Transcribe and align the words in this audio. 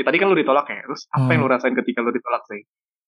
Ya, 0.00 0.04
tadi 0.08 0.16
kan 0.16 0.32
lu 0.32 0.36
ditolak 0.38 0.64
ya. 0.66 0.80
Terus 0.80 1.04
apa 1.06 1.20
Hmm. 1.20 1.30
yang 1.30 1.40
lu 1.44 1.48
rasain 1.52 1.74
ketika 1.76 2.00
lu 2.00 2.08
ditolak 2.10 2.42
sih? 2.48 2.60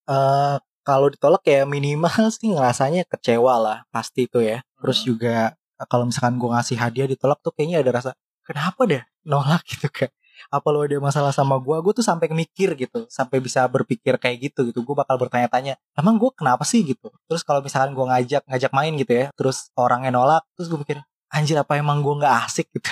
Eh 0.04 0.56
kalau 0.83 1.08
ditolak 1.08 1.41
ya 1.46 1.65
minimal 1.65 2.29
sih 2.29 2.53
ngerasanya 2.53 3.08
kecewa 3.08 3.54
lah 3.57 3.79
pasti 3.88 4.29
itu 4.29 4.45
ya. 4.45 4.61
Terus 4.77 5.01
Hmm. 5.01 5.07
juga 5.09 5.37
eh, 5.57 5.87
kalau 5.89 6.05
misalkan 6.05 6.37
gue 6.37 6.51
ngasih 6.53 6.77
hadiah 6.77 7.09
ditolak 7.09 7.41
tuh 7.41 7.51
kayaknya 7.51 7.81
ada 7.81 7.91
rasa 7.97 8.11
kenapa 8.45 8.85
deh 8.85 9.01
nolak 9.25 9.65
gitu 9.73 9.89
kan. 9.89 10.13
Apa 10.51 10.69
lo 10.69 10.83
ada 10.83 10.99
masalah 10.99 11.31
sama 11.31 11.55
gue? 11.57 11.77
Gue 11.81 11.95
tuh 11.95 12.03
sampai 12.03 12.27
mikir 12.29 12.74
gitu, 12.74 13.06
sampai 13.06 13.38
bisa 13.38 13.63
berpikir 13.71 14.19
kayak 14.19 14.51
gitu 14.51 14.67
gitu. 14.69 14.83
Gue 14.83 14.99
bakal 14.99 15.15
bertanya-tanya, 15.15 15.79
emang 15.95 16.19
gue 16.19 16.34
kenapa 16.34 16.66
sih 16.66 16.83
gitu? 16.83 17.15
Terus 17.30 17.47
kalau 17.47 17.62
misalkan 17.62 17.95
gue 17.95 18.02
ngajak 18.02 18.43
ngajak 18.51 18.73
main 18.74 18.91
gitu 18.98 19.12
ya, 19.15 19.27
terus 19.38 19.70
orangnya 19.79 20.11
nolak, 20.11 20.43
terus 20.59 20.66
gue 20.66 20.83
mikir, 20.83 20.98
anjir 21.30 21.55
apa 21.55 21.79
emang 21.79 22.02
gue 22.02 22.15
nggak 22.19 22.34
asik 22.43 22.66
gitu? 22.74 22.91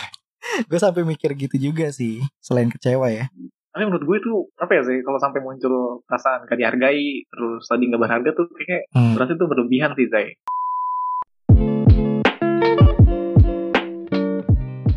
gue 0.71 0.79
sampai 0.79 1.03
mikir 1.03 1.35
gitu 1.35 1.57
juga 1.61 1.91
sih, 1.91 2.23
selain 2.39 2.71
kecewa 2.71 3.11
ya. 3.11 3.27
Tapi 3.81 3.89
menurut 3.89 4.05
gue 4.05 4.19
itu 4.21 4.33
apa 4.61 4.77
ya 4.77 4.85
sih 4.85 5.01
kalau 5.01 5.17
sampai 5.17 5.41
muncul 5.41 6.05
perasaan 6.05 6.45
gak 6.45 6.61
dihargai 6.61 7.25
terus 7.33 7.65
tadi 7.65 7.88
nggak 7.88 7.97
berharga 8.05 8.30
tuh 8.37 8.52
kayak 8.52 8.84
Hmm. 8.93 9.16
berarti 9.16 9.41
itu 9.41 9.47
berlebihan 9.48 9.97
sih 9.97 10.05
Zai. 10.12 10.37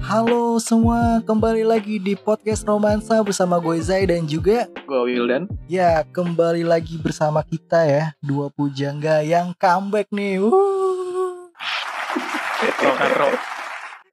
Halo 0.03 0.59
semua, 0.59 1.23
kembali 1.23 1.63
lagi 1.63 1.95
di 1.95 2.11
podcast 2.19 2.67
romansa 2.67 3.23
bersama 3.23 3.55
gue 3.63 3.79
Zai 3.79 4.03
dan 4.03 4.27
juga 4.27 4.67
Gue 4.83 5.15
Wildan. 5.15 5.47
ya 5.71 6.03
kembali 6.03 6.67
lagi 6.67 6.99
bersama 6.99 7.39
kita 7.39 7.87
ya 7.87 8.11
dua 8.19 8.51
pujangga 8.51 9.23
yang 9.23 9.55
comeback 9.55 10.11
nih. 10.11 10.43
Wuh. 10.43 11.47
Katro 12.59 12.91
katro. 12.99 13.27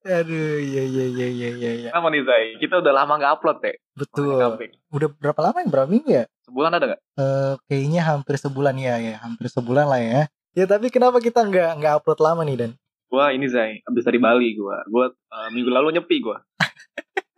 Aduh, 0.00 0.56
iya 0.56 0.80
iya 0.80 1.04
iya 1.12 1.28
iya 1.28 1.48
iya. 1.58 1.70
Ya. 1.76 1.88
Kenapa 1.92 2.08
nih 2.08 2.22
Zai? 2.24 2.44
Kita 2.56 2.80
udah 2.80 2.88
lama 2.88 3.20
nggak 3.20 3.34
upload 3.36 3.58
ya. 3.60 3.74
Betul. 4.00 4.40
Udah 4.88 5.08
berapa 5.20 5.40
lama 5.44 5.60
ya? 5.60 5.68
Berapa 5.68 5.88
minggu 5.92 6.08
ya? 6.08 6.24
Sebulan 6.48 6.72
ada 6.72 6.84
nggak? 6.88 7.00
Eh, 7.20 7.54
kayaknya 7.68 8.00
hampir 8.08 8.34
sebulan 8.40 8.74
ya 8.80 8.96
ya, 8.96 9.14
hampir 9.20 9.46
sebulan 9.52 9.86
lah 9.86 10.00
ya. 10.00 10.20
Ya 10.56 10.64
tapi 10.64 10.88
kenapa 10.88 11.20
kita 11.20 11.44
nggak 11.44 11.70
nggak 11.78 11.92
upload 12.00 12.20
lama 12.24 12.42
nih 12.42 12.56
Dan? 12.56 12.72
Gue 13.10 13.26
ini 13.34 13.46
Zai, 13.46 13.82
abis 13.84 14.02
dari 14.06 14.18
Bali 14.18 14.56
gue. 14.56 14.76
Gue 14.88 15.06
uh, 15.12 15.48
minggu 15.52 15.68
lalu 15.68 16.00
nyepi 16.00 16.16
gue. 16.18 16.36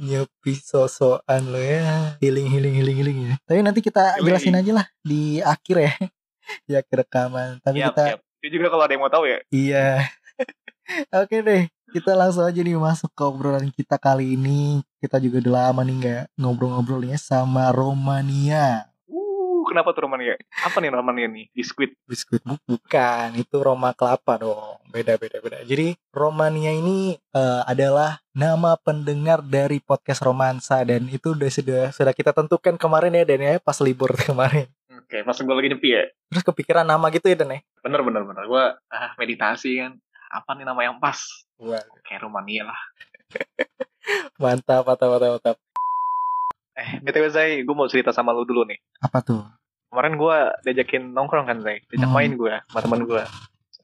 Nyepi 0.00 0.56
sosokan 0.56 1.52
lo 1.52 1.60
ya 1.60 2.16
Healing 2.24 2.48
healing 2.48 2.72
healing 2.72 2.96
healing 2.96 3.18
ya 3.28 3.34
Tapi 3.44 3.60
nanti 3.60 3.84
kita 3.84 4.16
Healing. 4.16 4.32
jelasin 4.32 4.56
aja 4.56 4.72
lah 4.80 4.86
Di 5.04 5.44
akhir 5.44 5.76
ya 5.76 5.92
Di 6.66 6.72
akhir 6.72 7.04
rekaman 7.04 7.60
Tapi 7.60 7.84
Siap, 7.84 7.92
kita 7.92 8.04
siap. 8.16 8.20
Itu 8.42 8.58
juga 8.58 8.72
kalau 8.72 8.82
ada 8.88 8.92
yang 8.96 9.04
mau 9.04 9.12
tahu 9.12 9.28
ya. 9.28 9.38
Iya 9.52 10.08
Oke 11.22 11.44
deh 11.44 11.68
Kita 11.92 12.16
langsung 12.16 12.48
aja 12.48 12.56
nih 12.56 12.80
masuk 12.80 13.12
ke 13.12 13.20
obrolan 13.20 13.68
kita 13.68 14.00
kali 14.00 14.32
ini 14.32 14.80
Kita 14.96 15.20
juga 15.20 15.44
udah 15.44 15.52
lama 15.68 15.84
nih 15.84 15.96
nggak 16.00 16.22
ngobrol-ngobrolnya 16.40 17.20
sama 17.20 17.68
Romania 17.68 18.88
Uh, 19.12 19.60
kenapa 19.68 19.92
tuh 19.92 20.08
Romania? 20.08 20.40
Apa 20.64 20.80
nih 20.80 20.88
Romania 20.88 21.28
nih? 21.28 21.52
Biskuit. 21.52 21.92
Biskuit 22.08 22.40
Bu- 22.40 22.56
bukan 22.64 23.36
Itu 23.36 23.60
Roma 23.60 23.92
kelapa 23.92 24.40
dong 24.40 24.80
Beda 24.88 25.20
beda 25.20 25.38
beda 25.44 25.60
Jadi 25.68 25.92
Romania 26.10 26.72
ini 26.72 27.12
eh, 27.14 27.62
adalah 27.68 28.24
nama 28.32 28.74
pendengar 28.80 29.44
dari 29.44 29.78
podcast 29.84 30.24
romansa 30.24 30.80
Dan 30.88 31.12
itu 31.12 31.36
udah 31.36 31.50
sudah, 31.52 31.82
sudah 31.92 32.16
kita 32.16 32.32
tentukan 32.32 32.80
kemarin 32.80 33.12
ya 33.20 33.24
Dan 33.28 33.44
ya 33.44 33.60
pas 33.60 33.76
libur 33.84 34.16
kemarin 34.26 34.66
Oke, 34.92 35.20
pas 35.28 35.36
gue 35.36 35.54
lagi 35.54 35.68
nyepi 35.76 35.88
ya. 35.92 36.04
Terus 36.32 36.40
kepikiran 36.40 36.88
nama 36.88 37.12
gitu 37.12 37.28
ya 37.28 37.36
Dan 37.36 37.52
ya 37.52 37.60
Bener 37.84 38.00
bener 38.00 38.24
bener. 38.24 38.48
Gue 38.48 38.64
ah, 38.88 39.12
meditasi 39.20 39.76
kan. 39.76 39.92
Apa 40.32 40.56
nih 40.56 40.64
nama 40.64 40.80
yang 40.80 40.96
pas? 40.96 41.20
Wah, 41.62 41.82
Kayak 42.02 42.22
Romania 42.22 42.66
lah. 42.66 42.80
mantap, 44.42 44.82
mantap, 44.82 45.08
mantap, 45.08 45.30
mantap. 45.38 45.56
Eh, 46.72 46.90
BTW 47.00 47.26
Zai, 47.28 47.52
gue 47.62 47.74
mau 47.74 47.86
cerita 47.86 48.10
sama 48.10 48.32
lu 48.32 48.42
dulu 48.42 48.64
nih. 48.64 48.80
Apa 48.98 49.20
tuh? 49.20 49.44
Kemarin 49.88 50.16
gue 50.16 50.36
diajakin 50.64 51.12
nongkrong 51.12 51.46
kan 51.46 51.58
Zai. 51.60 51.84
Diajak 51.86 52.08
Hmm. 52.08 52.16
main 52.16 52.32
gue 52.32 52.54
sama 52.64 52.80
temen 52.80 53.02
gue. 53.04 53.22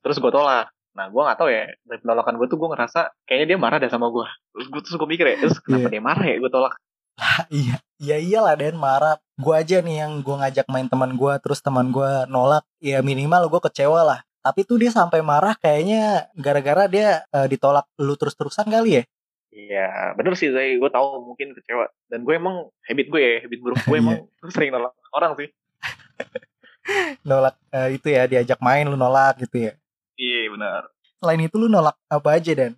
Terus 0.00 0.16
gue 0.16 0.30
tolak. 0.30 0.72
Nah, 0.92 1.06
gue 1.06 1.20
gak 1.22 1.38
tahu 1.38 1.48
ya. 1.48 1.69
Dari 1.84 2.00
penolakan 2.00 2.34
gue 2.34 2.47
tuh 2.48 2.56
gue 2.56 2.69
ngerasa 2.69 3.00
kayaknya 3.22 3.47
dia 3.47 3.58
marah 3.60 3.78
deh 3.78 3.86
sama 3.86 4.08
gue. 4.08 4.26
Terus 4.50 4.66
gue 4.66 4.80
terus 4.82 4.97
gue 4.97 5.08
mikir 5.08 5.26
ya, 5.26 5.36
terus 5.38 5.56
kenapa 5.60 5.86
Iya. 5.86 5.92
dia 5.92 6.03
marah 6.03 6.26
ya 6.26 6.36
gue 6.36 6.50
tolak? 6.50 6.74
Ah, 7.19 7.42
iya, 7.50 7.76
ya 7.98 8.16
iyalah 8.16 8.54
Dan 8.54 8.74
marah. 8.74 9.19
Gue 9.36 9.54
aja 9.54 9.78
nih 9.78 10.03
yang 10.03 10.19
gue 10.19 10.34
ngajak 10.34 10.66
main 10.66 10.86
teman 10.86 11.12
gue, 11.12 11.32
terus 11.38 11.60
teman 11.60 11.91
gue 11.91 12.10
nolak. 12.26 12.64
Ya 12.78 12.98
minimal 13.00 13.47
gue 13.47 13.60
kecewa 13.60 14.03
lah. 14.03 14.20
Tapi 14.48 14.64
tuh 14.64 14.81
dia 14.81 14.88
sampai 14.88 15.20
marah 15.20 15.53
kayaknya 15.54 16.25
gara-gara 16.32 16.88
dia 16.88 17.20
eh, 17.28 17.47
ditolak 17.47 17.84
lu 18.00 18.16
terus-terusan 18.16 18.64
kali 18.64 18.97
ya. 18.97 19.04
Iya, 19.48 19.88
bener 20.16 20.32
sih 20.32 20.48
Zai. 20.48 20.81
Gue 20.81 20.88
tahu 20.88 21.20
mungkin 21.20 21.53
kecewa. 21.53 21.84
Dan 22.09 22.25
gue 22.25 22.32
emang 22.32 22.72
habit 22.81 23.12
gue 23.12 23.20
ya, 23.20 23.32
habit 23.44 23.60
buruk 23.60 23.76
gue 23.84 23.92
Iya. 24.00 24.00
emang 24.00 24.16
sering 24.56 24.70
nolak 24.72 24.97
orang 25.12 25.36
sih. 25.36 25.48
Nolak 27.28 27.60
eh, 27.69 28.00
itu 28.00 28.09
ya 28.09 28.25
diajak 28.25 28.56
main 28.64 28.88
lu 28.88 28.97
nolak 28.97 29.36
gitu 29.44 29.69
ya. 29.69 29.72
Iya 30.16 30.48
benar. 30.48 30.82
Selain 31.20 31.41
itu 31.42 31.56
lu 31.60 31.69
nolak 31.69 32.00
apa 32.09 32.28
aja 32.32 32.53
Dan? 32.56 32.72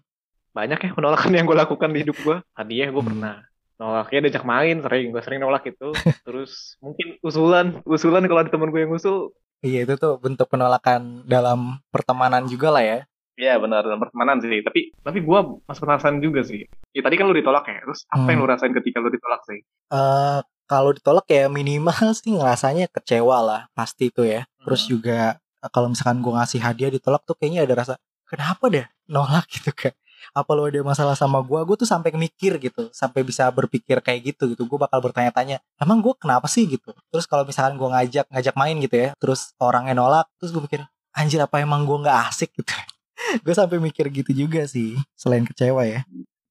Banyak 0.51 0.79
ya 0.83 0.91
penolakan 0.91 1.31
yang 1.31 1.47
gue 1.47 1.55
lakukan 1.55 1.91
di 1.95 1.99
hidup 2.03 2.17
gue. 2.19 2.37
Hadiah 2.53 2.91
gue 2.91 2.99
Hmm. 2.99 3.11
pernah. 3.15 3.35
Nolaknya 3.79 4.19
diajak 4.27 4.45
main 4.45 4.83
sering. 4.83 5.15
Gue 5.15 5.23
sering 5.23 5.41
nolak 5.41 5.63
itu. 5.65 5.95
Terus 6.27 6.75
mungkin 6.83 7.23
usulan. 7.23 7.79
Usulan 7.87 8.27
kalau 8.27 8.43
ada 8.43 8.51
temen 8.51 8.69
gue 8.69 8.83
yang 8.83 8.91
usul. 8.91 9.31
Iya 9.61 9.85
itu 9.85 9.95
tuh 10.01 10.17
bentuk 10.17 10.49
penolakan 10.49 11.29
dalam 11.29 11.85
pertemanan 11.93 12.49
juga 12.49 12.73
lah 12.73 12.81
ya. 12.81 12.99
Iya 13.37 13.57
benar 13.57 13.85
dalam 13.85 14.01
pertemanan 14.01 14.41
sih. 14.41 14.61
Tapi 14.61 14.81
tapi 15.01 15.19
gue 15.21 15.39
masih 15.65 15.83
penasaran 15.85 16.19
juga 16.19 16.41
sih. 16.41 16.65
Ya 16.93 17.01
tadi 17.01 17.15
kan 17.17 17.29
lu 17.29 17.37
ditolak 17.37 17.69
ya. 17.69 17.81
Terus 17.85 18.01
apa 18.09 18.21
Hmm. 18.21 18.29
yang 18.33 18.41
lu 18.41 18.49
rasain 18.49 18.73
ketika 18.73 18.99
lu 18.99 19.09
ditolak 19.09 19.41
sih? 19.45 19.61
eh 19.91 20.41
kalau 20.65 20.95
ditolak 20.95 21.27
ya 21.27 21.51
minimal 21.51 21.93
sih 22.19 22.31
ngerasanya 22.33 22.89
kecewa 22.89 23.39
lah 23.45 23.61
pasti 23.73 24.09
itu 24.09 24.25
ya. 24.25 24.49
Terus 24.61 24.85
Hmm. 24.85 24.91
juga 24.91 25.19
eh, 25.37 25.71
kalau 25.73 25.93
misalkan 25.93 26.25
gue 26.25 26.33
ngasih 26.33 26.61
hadiah 26.61 26.91
ditolak 26.91 27.21
tuh 27.25 27.37
kayaknya 27.37 27.69
ada 27.69 27.75
rasa 27.77 27.95
kenapa 28.25 28.65
deh 28.73 28.87
nolak 29.09 29.45
gitu 29.55 29.73
kan. 29.73 29.93
Apa 30.31 30.51
lo 30.55 30.67
ada 30.67 30.81
masalah 30.83 31.17
sama 31.19 31.43
gue? 31.43 31.61
Gue 31.67 31.77
tuh 31.79 31.89
sampai 31.89 32.15
mikir 32.15 32.57
gitu, 32.63 32.89
sampai 32.95 33.27
bisa 33.27 33.47
berpikir 33.51 33.99
kayak 34.03 34.35
gitu 34.35 34.55
gitu. 34.55 34.63
Gue 34.67 34.79
bakal 34.79 35.03
bertanya-tanya, 35.03 35.59
emang 35.81 35.99
gue 36.01 36.15
kenapa 36.19 36.47
sih 36.47 36.67
gitu? 36.67 36.95
Terus 37.11 37.25
kalau 37.27 37.43
misalkan 37.43 37.75
gue 37.79 37.89
ngajak 37.89 38.27
ngajak 38.31 38.55
main 38.55 38.77
gitu 38.79 38.97
ya, 38.97 39.09
terus 39.19 39.53
orangnya 39.59 39.95
nolak, 39.97 40.27
terus 40.39 40.51
gue 40.55 40.63
mikir, 40.63 40.81
anjir 41.15 41.41
apa 41.43 41.63
emang 41.63 41.83
gue 41.89 41.99
nggak 42.07 42.19
asik 42.31 42.51
gitu? 42.55 42.73
gue 43.45 43.55
sampai 43.55 43.79
mikir 43.83 44.07
gitu 44.11 44.31
juga 44.33 44.65
sih, 44.67 44.97
selain 45.19 45.43
kecewa 45.47 45.83
ya. 45.87 46.01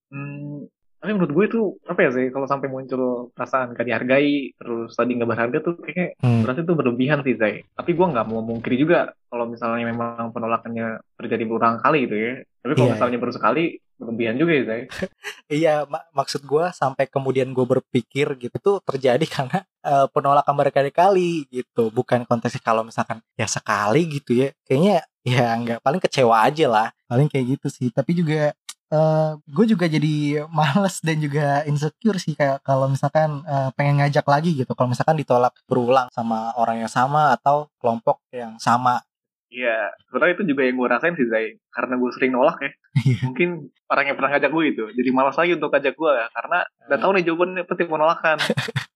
Hmm, 0.10 0.66
tapi 1.00 1.12
menurut 1.16 1.32
gue 1.32 1.46
itu 1.48 1.60
apa 1.84 2.00
ya 2.04 2.10
sih 2.12 2.28
kalau 2.28 2.44
sampai 2.44 2.68
muncul 2.68 3.32
perasaan 3.32 3.72
gak 3.72 3.88
dihargai 3.88 4.52
terus 4.54 4.92
tadi 4.94 5.16
nggak 5.16 5.30
berharga 5.32 5.58
tuh 5.60 5.74
kayaknya 5.80 6.08
Hmm. 6.20 6.44
berarti 6.44 6.62
itu 6.62 6.74
berlebihan 6.76 7.20
sih 7.24 7.36
Zai. 7.36 7.64
Tapi 7.72 7.96
gue 7.96 8.06
nggak 8.06 8.28
mau 8.28 8.44
mungkiri 8.44 8.76
juga 8.76 9.00
kalau 9.28 9.48
misalnya 9.48 9.88
memang 9.88 10.30
penolakannya 10.30 11.00
terjadi 11.16 11.44
berulang 11.48 11.80
kali 11.80 12.04
gitu 12.04 12.16
ya. 12.16 12.34
Tapi 12.60 12.74
kalau 12.76 12.88
Iya, 12.88 12.94
misalnya 12.94 13.18
baru 13.18 13.32
sekali 13.32 13.64
berlebihan 13.96 14.36
juga 14.36 14.52
ya 14.52 14.64
Zai. 14.68 14.82
Iya, 15.50 15.74
mak- 15.90 16.14
maksud 16.14 16.46
gue 16.46 16.66
sampai 16.72 17.10
kemudian 17.10 17.50
gue 17.50 17.66
berpikir 17.66 18.38
gitu 18.38 18.56
tuh 18.60 18.76
terjadi 18.84 19.26
karena 19.36 19.60
eh, 19.82 20.08
penolakan 20.12 20.54
berkali-kali 20.54 21.48
gitu, 21.50 21.90
bukan 21.90 22.28
konteksnya 22.28 22.62
kalau 22.62 22.84
misalkan 22.84 23.24
ya 23.34 23.48
sekali 23.48 24.06
gitu 24.12 24.36
ya, 24.36 24.48
kayaknya 24.64 25.02
ya 25.24 25.48
nggak 25.56 25.80
paling 25.82 25.98
kecewa 26.00 26.36
aja 26.44 26.66
lah, 26.68 26.88
paling 27.08 27.28
kayak 27.28 27.58
gitu 27.58 27.68
sih. 27.72 27.88
Tapi 27.90 28.14
juga 28.14 28.52
eh 28.90 29.32
gue 29.46 29.66
juga 29.70 29.86
jadi 29.86 30.46
males 30.50 30.98
dan 31.06 31.22
juga 31.22 31.62
insecure 31.70 32.18
sih 32.18 32.34
kayak 32.34 32.66
kalau 32.66 32.90
misalkan 32.90 33.46
eh, 33.46 33.70
pengen 33.78 34.02
ngajak 34.02 34.26
lagi 34.26 34.58
gitu, 34.58 34.72
kalau 34.74 34.90
misalkan 34.90 35.18
ditolak 35.18 35.54
berulang 35.70 36.10
sama 36.10 36.54
orang 36.58 36.82
yang 36.82 36.92
sama 36.92 37.38
atau 37.38 37.70
kelompok 37.78 38.22
yang 38.34 38.58
sama. 38.58 39.06
Iya, 39.50 39.90
sebenarnya 40.06 40.34
itu 40.38 40.46
juga 40.54 40.62
yang 40.62 40.78
gue 40.78 40.88
rasain 40.90 41.18
sih 41.18 41.26
Zai. 41.26 41.58
Karena 41.74 41.98
gue 41.98 42.10
sering 42.14 42.38
nolak 42.38 42.62
ya. 42.62 42.72
Iya. 43.02 43.18
Mungkin 43.26 43.50
orang 43.90 44.06
yang 44.06 44.16
pernah 44.18 44.32
ngajak 44.38 44.52
gue 44.54 44.66
itu 44.70 44.84
jadi 44.94 45.10
malas 45.10 45.36
lagi 45.42 45.58
untuk 45.58 45.74
ngajak 45.74 45.96
gue 45.98 46.12
ya. 46.14 46.28
Karena 46.30 46.58
udah 46.86 46.98
tahu 47.02 47.12
nih 47.18 47.24
jawabannya 47.26 47.64
pasti 47.66 47.84
penolakan. 47.86 48.38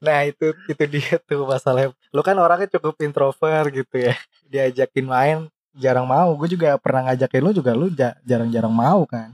Nah 0.00 0.22
itu 0.22 0.54
itu 0.70 0.84
dia 0.86 1.18
tuh 1.26 1.50
masalahnya. 1.50 1.90
Lu 2.14 2.22
kan 2.22 2.38
orangnya 2.38 2.70
cukup 2.78 2.94
introvert 3.02 3.68
gitu 3.74 3.96
ya. 4.06 4.14
Diajakin 4.46 5.06
main 5.06 5.38
jarang 5.74 6.04
mau. 6.04 6.34
Gue 6.34 6.48
juga 6.48 6.74
pernah 6.76 7.08
ngajakin 7.08 7.40
lu 7.40 7.52
juga 7.52 7.72
lu 7.72 7.90
ja- 7.90 8.16
jarang-jarang 8.22 8.72
mau 8.72 9.04
kan. 9.04 9.30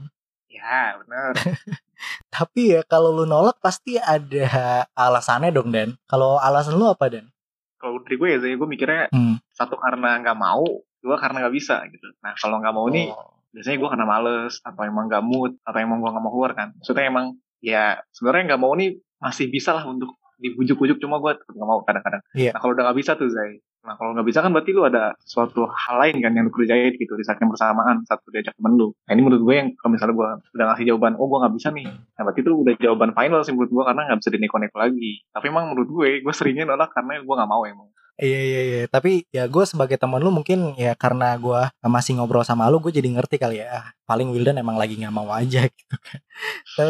ya 0.47 0.93
benar. 0.95 1.31
Tapi 2.29 2.73
ya 2.73 2.81
kalau 2.83 3.09
lu 3.11 3.25
nolak 3.25 3.57
pasti 3.57 3.95
ada 3.95 4.45
alasannya 4.91 5.49
dong 5.49 5.69
Dan. 5.69 5.97
Kalau 6.03 6.37
alasan 6.37 6.75
lu 6.75 6.85
apa 6.85 7.07
Dan? 7.07 7.29
Kalau 7.75 7.97
dari 7.99 8.15
gue 8.15 8.27
ya 8.29 8.37
gue 8.37 8.67
mikirnya 8.67 9.09
Hmm. 9.09 9.41
satu 9.49 9.73
karena 9.75 10.17
nggak 10.17 10.35
mau, 10.35 10.61
dua 10.97 11.17
karena 11.17 11.41
nggak 11.41 11.55
bisa 11.55 11.81
gitu. 11.87 12.13
Nah 12.19 12.33
kalau 12.35 12.57
nggak 12.57 12.71
mau 12.71 12.85
nih 12.87 13.09
Oh. 13.09 13.33
biasanya 13.51 13.77
gue 13.77 13.89
karena 13.89 14.05
males 14.05 14.53
atau 14.61 14.81
emang 14.81 15.05
gak 15.07 15.19
mood 15.21 15.51
atau 15.59 15.75
emang 15.75 15.99
gue 15.99 16.07
gak 16.07 16.23
mau 16.23 16.31
keluar 16.31 16.55
kan 16.55 16.71
maksudnya 16.71 17.03
emang 17.05 17.35
ya 17.59 17.99
sebenarnya 18.09 18.47
nggak 18.47 18.61
mau 18.63 18.71
nih 18.73 18.95
masih 19.19 19.51
bisa 19.51 19.75
lah 19.75 19.83
untuk 19.83 20.15
dibujuk-bujuk 20.39 20.97
cuma 20.97 21.19
gue 21.19 21.35
tetap 21.35 21.51
nggak 21.51 21.67
mau 21.67 21.83
kadang-kadang 21.83 22.23
Iya. 22.31 22.55
nah 22.55 22.63
kalau 22.63 22.71
udah 22.71 22.83
nggak 22.87 22.97
bisa 22.97 23.11
tuh 23.13 23.27
Zai 23.27 23.59
Nah 23.81 23.97
kalau 23.97 24.13
nggak 24.13 24.27
bisa 24.29 24.45
kan 24.45 24.53
berarti 24.53 24.71
lu 24.77 24.85
ada 24.85 25.17
suatu 25.25 25.65
hal 25.65 25.95
lain 26.05 26.21
kan 26.21 26.31
yang 26.37 26.45
lu 26.45 26.53
kerjain 26.53 26.93
gitu 26.93 27.17
di 27.17 27.25
saat 27.25 27.41
yang 27.41 27.49
bersamaan 27.49 28.05
satu 28.05 28.29
diajak 28.29 28.53
temen 28.53 28.77
lu. 28.77 28.93
Nah 29.09 29.11
ini 29.17 29.21
menurut 29.25 29.41
gue 29.41 29.55
yang 29.57 29.69
kalau 29.81 29.91
misalnya 29.97 30.15
gue 30.15 30.29
udah 30.53 30.65
ngasih 30.73 30.85
jawaban, 30.93 31.13
oh 31.17 31.25
gue 31.25 31.37
nggak 31.41 31.53
bisa 31.57 31.67
nih. 31.73 31.87
Nah 31.89 32.21
berarti 32.21 32.39
itu 32.45 32.51
udah 32.53 32.73
jawaban 32.77 33.11
final 33.17 33.41
sih 33.41 33.53
menurut 33.57 33.71
gue 33.73 33.83
karena 33.89 34.01
nggak 34.05 34.19
bisa 34.21 34.29
dineko-neko 34.29 34.77
lagi. 34.77 35.11
Tapi 35.33 35.45
emang 35.49 35.65
menurut 35.73 35.89
gue, 35.89 36.09
gue 36.21 36.33
seringnya 36.33 36.65
nolak 36.69 36.93
karena 36.93 37.21
gue 37.25 37.35
nggak 37.35 37.49
mau 37.49 37.63
emang. 37.65 37.89
Iya 38.21 38.37
iya 38.37 38.61
iya. 38.61 38.81
Tapi 38.85 39.25
ya 39.33 39.49
gue 39.49 39.63
sebagai 39.65 39.97
teman 39.97 40.21
lu 40.21 40.29
mungkin 40.29 40.77
ya 40.77 40.93
karena 40.93 41.33
gue 41.41 41.61
masih 41.81 42.21
ngobrol 42.21 42.45
sama 42.45 42.69
lu, 42.69 42.77
gue 42.77 42.93
jadi 42.93 43.09
ngerti 43.09 43.41
kali 43.41 43.65
ya. 43.65 43.81
Ah, 43.81 43.85
paling 44.05 44.29
Wildan 44.29 44.61
emang 44.61 44.77
lagi 44.77 44.93
nggak 44.93 45.09
mau 45.15 45.25
aja 45.33 45.65
gitu 45.73 45.95
kan. 45.97 46.21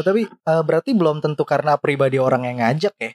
Tapi 0.04 0.28
uh, 0.28 0.64
berarti 0.68 0.92
belum 0.92 1.24
tentu 1.24 1.48
karena 1.48 1.80
pribadi 1.80 2.20
orang 2.20 2.44
yang 2.52 2.60
ngajak 2.60 2.94
ya. 3.00 3.12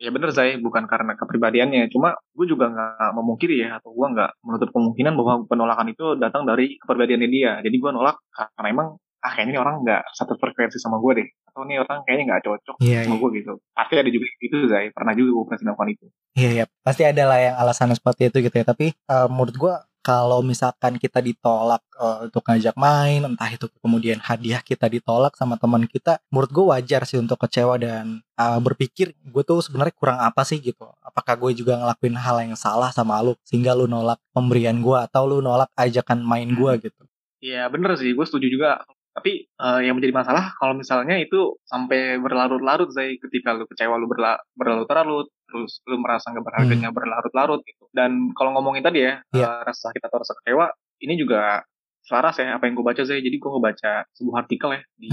Ya 0.00 0.08
bener 0.08 0.32
saya 0.32 0.56
bukan 0.56 0.88
karena 0.88 1.12
kepribadiannya, 1.12 1.92
cuma 1.92 2.16
gue 2.32 2.46
juga 2.48 2.72
nggak 2.72 3.12
memungkiri 3.20 3.68
ya 3.68 3.76
atau 3.76 3.92
gue 3.92 4.06
nggak 4.16 4.40
menutup 4.40 4.72
kemungkinan 4.72 5.12
bahwa 5.12 5.44
penolakan 5.44 5.92
itu 5.92 6.16
datang 6.16 6.48
dari 6.48 6.80
kepribadiannya 6.80 7.28
dia. 7.28 7.52
Jadi 7.60 7.76
gue 7.76 7.90
nolak 7.92 8.16
karena 8.32 8.68
emang 8.72 8.88
ah 9.20 9.32
kayaknya 9.36 9.52
ini 9.52 9.60
orang 9.60 9.76
nggak 9.84 10.02
satu 10.16 10.32
frekuensi 10.40 10.80
sama 10.80 10.96
gue 10.96 11.12
deh 11.20 11.28
atau 11.52 11.68
ini 11.68 11.76
orang 11.76 12.00
kayaknya 12.08 12.24
nggak 12.32 12.42
cocok 12.48 12.76
yeah, 12.80 13.04
sama 13.04 13.14
yeah. 13.16 13.20
gue 13.20 13.30
gitu 13.36 13.52
pasti 13.76 13.94
ada 14.00 14.10
juga 14.10 14.26
itu 14.40 14.56
saya 14.64 14.88
pernah 14.96 15.12
juga 15.12 15.30
gue 15.36 15.44
pernah 15.44 15.60
melakukan 15.60 15.88
itu 15.92 16.06
iya 16.32 16.40
yeah, 16.40 16.52
yeah. 16.64 16.66
pasti 16.80 17.02
ada 17.04 17.22
lah 17.28 17.38
yang 17.38 17.54
alasan 17.60 17.92
seperti 17.92 18.32
itu 18.32 18.48
gitu 18.48 18.56
ya 18.56 18.64
tapi 18.64 18.96
uh, 19.12 19.28
menurut 19.28 19.56
gue 19.60 19.74
kalau 20.00 20.40
misalkan 20.40 20.96
kita 20.96 21.20
ditolak 21.20 21.84
uh, 22.00 22.24
untuk 22.24 22.40
ngajak 22.48 22.72
main, 22.76 23.20
entah 23.24 23.50
itu 23.52 23.68
kemudian 23.84 24.16
hadiah 24.20 24.64
kita 24.64 24.88
ditolak 24.88 25.36
sama 25.36 25.60
teman 25.60 25.84
kita, 25.84 26.20
menurut 26.32 26.50
gue 26.50 26.64
wajar 26.72 27.04
sih 27.04 27.20
untuk 27.20 27.36
kecewa 27.36 27.76
dan 27.76 28.24
uh, 28.40 28.56
berpikir 28.60 29.12
gue 29.12 29.42
tuh 29.44 29.60
sebenarnya 29.60 29.92
kurang 29.92 30.18
apa 30.24 30.40
sih 30.48 30.56
gitu. 30.60 30.88
Apakah 31.04 31.36
gue 31.36 31.52
juga 31.52 31.76
ngelakuin 31.76 32.16
hal 32.16 32.36
yang 32.48 32.56
salah 32.56 32.88
sama 32.92 33.20
lu 33.20 33.36
sehingga 33.44 33.76
lu 33.76 33.84
nolak 33.84 34.16
pemberian 34.32 34.80
gue 34.80 34.96
atau 34.96 35.28
lu 35.28 35.44
nolak 35.44 35.68
ajakan 35.76 36.24
main 36.24 36.48
gue 36.48 36.72
gitu. 36.80 37.02
Iya 37.40 37.68
bener 37.72 37.96
sih, 37.96 38.12
gue 38.12 38.24
setuju 38.24 38.48
juga. 38.48 38.84
Tapi 39.10 39.50
uh, 39.58 39.82
yang 39.82 39.98
menjadi 39.98 40.14
masalah 40.14 40.54
kalau 40.54 40.78
misalnya 40.78 41.18
itu 41.18 41.58
sampai 41.66 42.22
berlarut-larut, 42.22 42.94
saya 42.94 43.10
ketika 43.18 43.58
lu 43.58 43.66
kecewa 43.66 43.98
lu 43.98 44.06
berla 44.06 44.38
berlarut-larut, 44.54 45.26
terus 45.50 45.82
lu 45.90 45.98
merasa 45.98 46.30
nggak 46.30 46.46
berharganya 46.46 46.88
hmm. 46.94 46.96
berlarut-larut 46.96 47.60
gitu. 47.66 47.90
Dan 47.90 48.30
kalau 48.38 48.54
ngomongin 48.54 48.86
tadi 48.86 49.02
ya 49.02 49.18
yeah. 49.34 49.42
Iya. 49.42 49.48
uh, 49.50 49.60
rasa 49.66 49.90
kita 49.90 50.06
atau 50.06 50.22
rasa 50.22 50.32
kecewa, 50.42 50.66
ini 51.02 51.14
juga 51.18 51.66
selaras 52.06 52.38
ya 52.38 52.54
apa 52.54 52.70
yang 52.70 52.78
gue 52.78 52.86
baca 52.86 53.02
saya. 53.02 53.18
Jadi 53.18 53.36
gue 53.36 53.50
ngebaca 53.50 53.92
sebuah 54.14 54.36
artikel 54.46 54.68
ya 54.78 54.82
di 54.94 55.08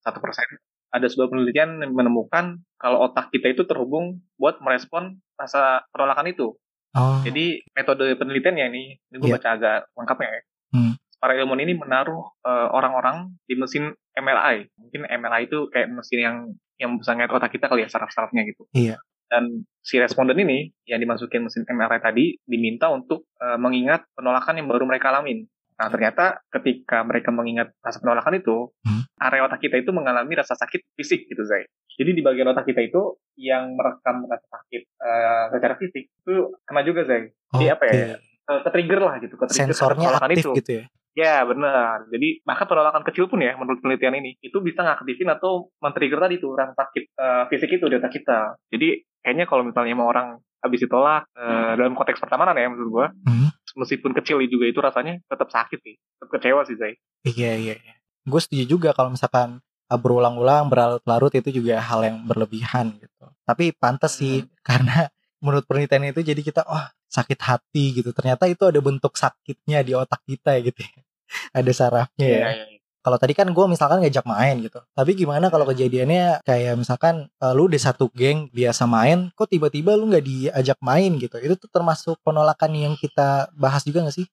satu 0.00 0.18
huh? 0.18 0.24
persen. 0.24 0.48
Ada 0.94 1.06
sebuah 1.10 1.28
penelitian 1.28 1.84
yang 1.84 1.92
menemukan 1.92 2.64
kalau 2.80 3.04
otak 3.04 3.28
kita 3.34 3.52
itu 3.52 3.66
terhubung 3.68 4.24
buat 4.40 4.62
merespon 4.64 5.20
rasa 5.36 5.84
penolakan 5.92 6.32
itu. 6.32 6.54
Oh. 6.94 7.18
Jadi 7.26 7.60
metode 7.74 8.14
penelitiannya 8.14 8.66
ini, 8.70 8.84
ini 9.10 9.16
gue 9.20 9.26
yeah. 9.28 9.36
baca 9.36 9.48
agak 9.58 9.78
lengkapnya 9.98 10.30
ya. 10.30 10.42
Hmm 10.74 10.94
para 11.24 11.40
ilmuwan 11.40 11.64
ini 11.64 11.72
menaruh 11.72 12.36
uh, 12.44 12.68
orang-orang 12.76 13.32
di 13.48 13.56
mesin 13.56 13.96
MRI. 14.12 14.68
Mungkin 14.76 15.08
MRI 15.08 15.48
itu 15.48 15.72
kayak 15.72 15.88
mesin 15.88 16.20
yang 16.20 16.36
yang 16.76 17.00
bisa 17.00 17.16
ngeliat 17.16 17.32
otak 17.32 17.48
kita 17.48 17.72
kali 17.72 17.80
ya 17.80 17.88
saraf-sarafnya 17.88 18.44
gitu. 18.44 18.68
Iya. 18.76 19.00
Dan 19.24 19.64
si 19.80 19.96
responden 19.96 20.36
ini 20.36 20.68
yang 20.84 21.00
dimasukin 21.00 21.48
mesin 21.48 21.64
MRI 21.64 22.04
tadi 22.04 22.36
diminta 22.44 22.92
untuk 22.92 23.24
uh, 23.40 23.56
mengingat 23.56 24.04
penolakan 24.12 24.60
yang 24.60 24.68
baru 24.68 24.84
mereka 24.84 25.16
alamin. 25.16 25.48
Nah 25.80 25.88
ternyata 25.88 26.44
ketika 26.52 27.00
mereka 27.08 27.32
mengingat 27.32 27.72
rasa 27.80 28.04
penolakan 28.04 28.44
itu, 28.44 28.68
hmm? 28.84 29.16
area 29.24 29.48
otak 29.48 29.64
kita 29.64 29.80
itu 29.80 29.96
mengalami 29.96 30.36
rasa 30.36 30.52
sakit 30.60 30.92
fisik 30.92 31.24
gitu 31.24 31.40
Zai. 31.48 31.64
Jadi 31.96 32.20
di 32.20 32.20
bagian 32.20 32.52
otak 32.52 32.68
kita 32.68 32.84
itu 32.84 33.16
yang 33.40 33.72
merekam 33.80 34.28
rasa 34.28 34.44
sakit 34.44 34.82
uh, 35.00 35.56
secara 35.56 35.80
fisik 35.80 36.04
itu 36.04 36.52
kena 36.68 36.84
juga 36.84 37.08
Zai. 37.08 37.32
Jadi 37.32 37.64
okay. 37.64 37.72
apa 37.72 37.84
ya? 37.88 37.96
Ke-trigger 38.44 39.00
lah 39.00 39.14
gitu. 39.24 39.40
Ke 39.40 39.48
Sensornya 39.48 40.20
aktif 40.20 40.44
itu. 40.44 40.52
gitu 40.60 40.72
ya? 40.84 40.86
Ya 41.14 41.46
benar. 41.46 42.10
Jadi 42.10 42.42
bahkan 42.42 42.66
penolakan 42.66 43.06
kecil 43.06 43.30
pun 43.30 43.38
ya 43.38 43.54
menurut 43.54 43.78
penelitian 43.78 44.18
ini 44.18 44.34
itu 44.42 44.58
bisa 44.58 44.82
ngaktifin 44.82 45.30
atau 45.30 45.70
men-trigger 45.78 46.18
tadi 46.18 46.42
tuh 46.42 46.58
rasa 46.58 46.74
sakit 46.74 47.14
uh, 47.14 47.44
fisik 47.46 47.78
itu 47.78 47.86
di 47.86 47.94
otak 48.02 48.10
kita. 48.10 48.58
Jadi 48.74 49.06
kayaknya 49.22 49.46
kalau 49.46 49.62
misalnya 49.62 49.94
mau 49.94 50.10
orang 50.10 50.42
habis 50.58 50.82
ditolak 50.82 51.30
uh, 51.38 51.78
dalam 51.78 51.94
konteks 51.94 52.18
pertemanan 52.18 52.58
ya 52.58 52.66
menurut 52.66 52.90
gua, 52.90 53.06
hmm. 53.14 53.78
meskipun 53.78 54.10
kecil 54.18 54.42
juga 54.50 54.66
itu 54.66 54.80
rasanya 54.82 55.22
tetap 55.30 55.48
sakit 55.54 55.78
sih, 55.78 55.94
tetap 55.94 56.28
kecewa 56.34 56.66
sih 56.66 56.74
Zai. 56.74 56.98
Iya 57.22 57.52
iya. 57.62 57.74
iya. 57.78 57.94
Gue 58.24 58.40
setuju 58.40 58.64
juga 58.64 58.90
kalau 58.90 59.14
misalkan 59.14 59.62
uh, 59.92 60.00
berulang-ulang 60.00 60.66
berlarut-larut 60.66 61.30
itu 61.36 61.62
juga 61.62 61.78
hal 61.78 62.02
yang 62.02 62.26
berlebihan 62.26 62.96
gitu. 62.98 63.30
Tapi 63.46 63.70
pantas 63.76 64.18
sih 64.18 64.42
hmm. 64.42 64.50
karena 64.66 65.12
menurut 65.44 65.68
penelitian 65.68 66.08
itu 66.08 66.24
jadi 66.24 66.40
kita 66.40 66.64
oh 66.64 66.84
sakit 67.12 67.38
hati 67.44 68.00
gitu 68.00 68.10
ternyata 68.16 68.48
itu 68.48 68.64
ada 68.64 68.80
bentuk 68.80 69.12
sakitnya 69.14 69.84
di 69.84 69.92
otak 69.92 70.24
kita 70.24 70.56
ya 70.56 70.60
gitu 70.64 70.80
ya. 70.80 71.00
ada 71.60 71.70
sarafnya 71.76 72.26
ya, 72.26 72.48
ya. 72.56 72.74
Kalau 73.04 73.20
tadi 73.20 73.36
kan 73.36 73.44
gue 73.52 73.66
misalkan 73.68 74.00
ngajak 74.00 74.24
main 74.24 74.64
gitu. 74.64 74.80
Tapi 74.96 75.12
gimana 75.12 75.52
kalau 75.52 75.68
kejadiannya 75.68 76.40
kayak 76.40 76.72
misalkan 76.80 77.28
uh, 77.36 77.52
lu 77.52 77.68
di 77.68 77.76
satu 77.76 78.08
geng 78.16 78.48
biasa 78.48 78.88
main, 78.88 79.28
kok 79.36 79.52
tiba-tiba 79.52 79.92
lu 79.92 80.08
nggak 80.08 80.24
diajak 80.24 80.80
main 80.80 81.12
gitu. 81.20 81.36
Itu 81.36 81.60
tuh 81.60 81.68
termasuk 81.68 82.16
penolakan 82.24 82.72
yang 82.72 82.94
kita 82.96 83.52
bahas 83.60 83.84
juga 83.84 84.08
gak 84.08 84.16
sih? 84.16 84.24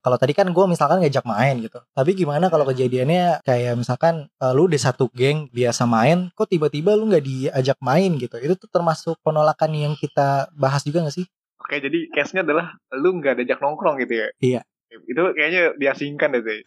Kalau 0.00 0.16
tadi 0.16 0.32
kan 0.32 0.48
gue 0.48 0.64
misalkan 0.64 1.04
ngajak 1.04 1.24
main 1.28 1.60
gitu. 1.60 1.80
Tapi 1.92 2.10
gimana 2.16 2.48
kalau 2.48 2.64
kejadiannya 2.64 3.44
kayak 3.44 3.76
misalkan 3.76 4.32
uh, 4.40 4.52
lu 4.56 4.66
di 4.66 4.80
satu 4.80 5.12
geng 5.12 5.52
biasa 5.52 5.84
main, 5.84 6.32
kok 6.32 6.48
tiba-tiba 6.48 6.96
lu 6.96 7.12
nggak 7.12 7.24
diajak 7.24 7.78
main 7.84 8.16
gitu. 8.16 8.40
Itu 8.40 8.56
tuh 8.56 8.70
termasuk 8.72 9.20
penolakan 9.20 9.76
yang 9.76 9.92
kita 9.94 10.48
bahas 10.56 10.80
juga 10.82 11.04
gak 11.04 11.20
sih? 11.20 11.26
Oke, 11.60 11.76
jadi 11.78 12.08
case-nya 12.10 12.42
adalah 12.42 12.72
lu 12.96 13.20
nggak 13.20 13.44
diajak 13.44 13.60
nongkrong 13.60 14.00
gitu 14.00 14.14
ya? 14.24 14.28
Iya 14.40 14.60
itu 14.90 15.22
kayaknya 15.34 15.62
diasingkan 15.78 16.34
deh 16.34 16.42
sih 16.42 16.60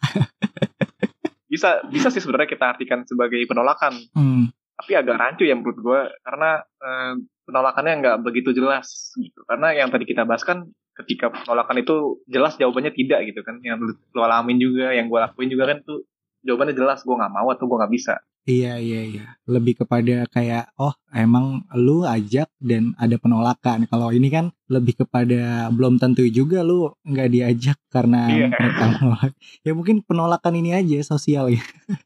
bisa 1.52 1.84
bisa 1.92 2.08
sih 2.10 2.24
sebenarnya 2.24 2.50
kita 2.50 2.64
artikan 2.76 3.04
sebagai 3.04 3.38
penolakan 3.44 3.94
hmm. 4.16 4.50
tapi 4.80 4.92
agak 4.96 5.16
rancu 5.20 5.44
ya 5.44 5.54
menurut 5.54 5.78
gue 5.78 6.00
karena 6.24 6.64
eh, 6.64 7.14
penolakannya 7.44 7.94
nggak 8.00 8.16
begitu 8.24 8.56
jelas 8.56 9.12
gitu 9.20 9.44
karena 9.44 9.76
yang 9.76 9.92
tadi 9.92 10.08
kita 10.08 10.24
bahas 10.24 10.42
kan 10.42 10.66
ketika 11.02 11.30
penolakan 11.30 11.82
itu 11.82 12.22
jelas 12.30 12.54
jawabannya 12.54 12.94
tidak 12.94 13.26
gitu 13.26 13.40
kan 13.42 13.58
yang 13.66 13.82
lu, 13.82 13.92
lu 13.94 14.20
alamin 14.22 14.62
juga 14.62 14.94
yang 14.94 15.10
gue 15.10 15.18
lakuin 15.18 15.50
juga 15.50 15.74
kan 15.74 15.82
tuh 15.82 16.06
jawabannya 16.46 16.74
jelas 16.76 17.02
gue 17.02 17.14
nggak 17.14 17.34
mau 17.34 17.50
atau 17.50 17.64
gue 17.66 17.78
nggak 17.82 17.94
bisa 17.94 18.14
Iya 18.44 18.76
iya 18.76 19.00
iya. 19.08 19.26
Lebih 19.48 19.84
kepada 19.84 20.28
kayak 20.28 20.76
oh 20.76 20.92
emang 21.16 21.64
lu 21.80 22.04
ajak 22.04 22.52
dan 22.60 22.92
ada 23.00 23.16
penolakan. 23.16 23.88
Kalau 23.88 24.12
ini 24.12 24.28
kan 24.28 24.52
lebih 24.68 25.00
kepada 25.00 25.72
belum 25.72 25.96
tentu 25.96 26.28
juga 26.28 26.60
lu 26.60 26.92
nggak 27.08 27.32
diajak 27.32 27.80
karena 27.88 28.28
yeah. 28.28 28.52
mereka 28.52 28.84
menolak. 29.00 29.32
Ya 29.64 29.72
mungkin 29.72 30.04
penolakan 30.04 30.60
ini 30.60 30.76
aja 30.76 31.00
sosial 31.04 31.56
ya. 31.56 31.64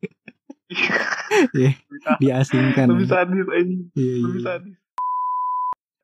Iya. 1.55 1.71
diasingkan. 2.21 2.89
Lebih 2.93 3.09
sadis 3.09 3.47
ini. 3.57 3.77
Iya, 3.97 4.15
iya. 4.21 4.25
Lebih 4.27 4.43
sadis. 4.43 4.77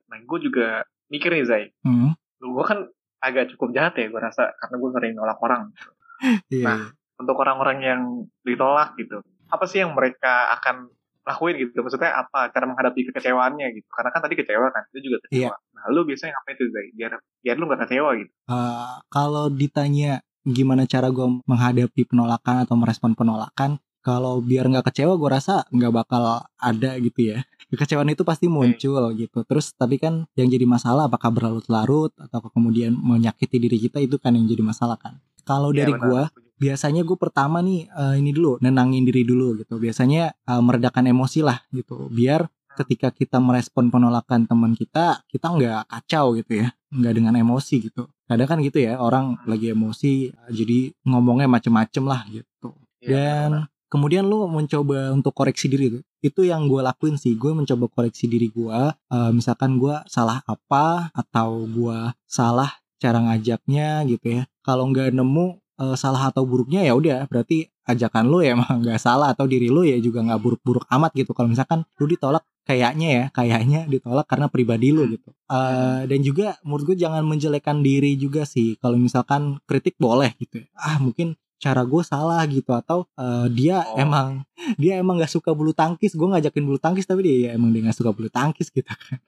Nah 0.09 0.19
gue 0.25 0.39
juga 0.41 0.67
mikir 1.13 1.31
nih 1.31 1.47
Zai. 1.47 1.65
Hmm. 1.85 2.17
Gue 2.45 2.65
kan 2.65 2.79
agak 3.25 3.57
cukup 3.57 3.73
jahat 3.73 3.97
ya 3.97 4.13
gue 4.13 4.21
rasa 4.21 4.53
karena 4.61 4.77
gue 4.77 4.91
sering 4.93 5.13
nolak 5.17 5.41
orang. 5.41 5.73
Iya. 6.53 6.65
Nah 6.65 6.81
untuk 7.15 7.37
orang-orang 7.41 7.79
yang 7.81 8.01
ditolak 8.43 8.99
gitu 8.99 9.23
apa 9.55 9.65
sih 9.71 9.85
yang 9.85 9.95
mereka 9.95 10.51
akan 10.59 10.91
lakuin 11.25 11.57
gitu? 11.57 11.81
Maksudnya 11.81 12.13
apa? 12.13 12.53
Cara 12.53 12.65
menghadapi 12.69 13.09
kekecewaannya 13.09 13.67
gitu. 13.81 13.89
Karena 13.89 14.11
kan 14.13 14.21
tadi 14.21 14.35
kecewa 14.37 14.69
kan 14.69 14.83
itu 14.93 15.09
juga 15.09 15.19
kecewa 15.29 15.55
iya. 15.57 15.73
nah 15.75 15.85
lu 15.93 16.05
biasanya 16.05 16.37
ngapain 16.37 16.57
tuh 16.59 16.69
Zai? 16.69 16.89
Biar 16.93 17.13
biar 17.41 17.57
lu 17.57 17.65
gak 17.71 17.81
kecewa 17.89 18.11
gitu. 18.21 18.33
Uh, 18.51 18.95
kalau 19.09 19.49
ditanya 19.49 20.21
gimana 20.45 20.85
cara 20.85 21.09
gue 21.09 21.29
menghadapi 21.49 22.05
penolakan 22.05 22.69
atau 22.69 22.77
merespon 22.77 23.17
penolakan 23.17 23.81
kalau 24.05 24.45
biar 24.45 24.69
nggak 24.69 24.93
kecewa 24.93 25.17
gue 25.17 25.31
rasa 25.33 25.65
nggak 25.73 26.05
bakal 26.05 26.45
ada 26.61 27.01
gitu 27.01 27.33
ya 27.33 27.41
kekecewaan 27.71 28.11
itu 28.13 28.23
pasti 28.27 28.47
muncul 28.51 29.13
hmm. 29.13 29.17
gitu. 29.21 29.39
Terus 29.47 29.73
tapi 29.77 29.97
kan 30.01 30.25
yang 30.37 30.49
jadi 30.49 30.65
masalah 30.69 31.09
apakah 31.09 31.33
berlarut-larut 31.33 32.13
atau 32.17 32.39
kemudian 32.53 32.93
menyakiti 32.95 33.57
diri 33.57 33.79
kita 33.81 34.01
itu 34.01 34.21
kan 34.21 34.35
yang 34.37 34.45
jadi 34.45 34.63
masalah 34.65 35.01
kan. 35.01 35.21
Kalau 35.45 35.73
ya, 35.73 35.85
dari 35.85 35.93
gue 35.97 36.23
biasanya 36.55 37.03
gue 37.05 37.19
pertama 37.19 37.61
nih 37.61 37.91
uh, 37.93 38.15
ini 38.17 38.31
dulu 38.33 38.57
nenangin 38.61 39.05
diri 39.05 39.25
dulu 39.25 39.61
gitu. 39.61 39.77
Biasanya 39.77 40.33
uh, 40.49 40.63
meredakan 40.65 41.09
emosi 41.09 41.41
lah 41.45 41.61
gitu. 41.73 42.09
Biar 42.09 42.49
ketika 42.75 43.15
kita 43.15 43.39
merespon 43.39 43.87
penolakan 43.87 44.51
teman 44.51 44.75
kita 44.75 45.23
kita 45.31 45.47
nggak 45.47 45.81
kacau 45.89 46.35
gitu 46.37 46.65
ya. 46.65 46.69
Nggak 46.91 47.15
dengan 47.17 47.35
emosi 47.37 47.91
gitu. 47.91 48.09
Kadang 48.25 48.49
kan 48.49 48.59
gitu 48.65 48.81
ya 48.81 48.97
orang 48.97 49.37
lagi 49.45 49.73
emosi 49.77 50.33
jadi 50.49 50.93
ngomongnya 51.05 51.49
macem-macem 51.51 52.05
lah 52.09 52.25
gitu. 52.33 52.73
Ya, 53.05 53.13
dan 53.53 53.69
kemudian 53.95 54.27
lu 54.27 54.51
mencoba 54.51 55.15
untuk 55.15 55.31
koreksi 55.31 55.71
diri 55.71 55.95
itu 55.95 55.99
itu 56.25 56.41
yang 56.43 56.67
gue 56.67 56.83
lakuin 56.83 57.15
sih. 57.15 57.39
Gue 57.39 57.55
mencoba 57.55 57.87
koreksi 57.87 58.27
diri 58.27 58.51
gue 58.51 58.75
uh, 58.91 59.31
misalkan 59.31 59.79
gue 59.79 59.95
salah 60.11 60.43
apa 60.51 61.15
atau 61.15 61.63
gue 61.71 61.99
salah 62.27 62.75
cara 62.99 63.23
ngajaknya 63.23 64.03
gitu 64.11 64.41
ya. 64.41 64.43
Kalau 64.67 64.91
nggak 64.91 65.15
nemu 65.15 65.61
uh, 65.79 65.95
salah 65.95 66.33
atau 66.33 66.43
buruknya 66.49 66.83
ya 66.83 66.97
udah. 66.99 67.29
Berarti 67.31 67.71
ajakan 67.85 68.25
lu 68.33 68.41
ya 68.41 68.57
emang 68.57 68.81
nggak 68.83 68.99
salah 68.99 69.31
atau 69.37 69.45
diri 69.45 69.69
lu 69.69 69.85
ya 69.85 70.01
juga 70.01 70.25
nggak 70.25 70.41
buruk-buruk 70.41 70.89
amat 70.89 71.13
gitu. 71.15 71.37
Kalau 71.37 71.53
misalkan 71.53 71.85
lu 72.01 72.09
ditolak 72.09 72.43
kayaknya 72.65 73.09
ya 73.13 73.25
kayaknya 73.29 73.81
ditolak 73.85 74.25
karena 74.25 74.49
pribadi 74.49 74.89
lu 74.91 75.05
gitu. 75.13 75.31
Uh, 75.53 76.09
dan 76.09 76.25
juga 76.25 76.57
menurut 76.65 76.89
gue 76.89 76.97
jangan 76.97 77.21
menjelekan 77.21 77.85
diri 77.85 78.17
juga 78.17 78.49
sih. 78.49 78.81
Kalau 78.81 78.97
misalkan 78.97 79.61
kritik 79.69 80.01
boleh 80.01 80.33
gitu 80.41 80.65
ya. 80.65 80.69
ah 80.81 80.97
mungkin 80.97 81.37
cara 81.59 81.83
gue 81.87 82.03
salah 82.05 82.43
gitu 82.51 82.71
atau 82.75 83.09
uh, 83.17 83.47
dia 83.49 83.83
oh. 83.83 83.99
emang 84.01 84.45
dia 84.83 85.01
emang 85.01 85.21
gak 85.21 85.33
suka 85.33 85.55
bulu 85.55 85.73
tangkis 85.73 86.13
gue 86.13 86.29
ngajakin 86.29 86.65
bulu 86.65 86.79
tangkis 86.79 87.07
tapi 87.09 87.25
dia 87.25 87.37
ya 87.49 87.51
emang 87.57 87.73
dia 87.73 87.83
gak 87.87 87.97
suka 87.97 88.11
bulu 88.13 88.29
tangkis 88.29 88.69
gitu 88.77 88.89
kan 88.89 89.19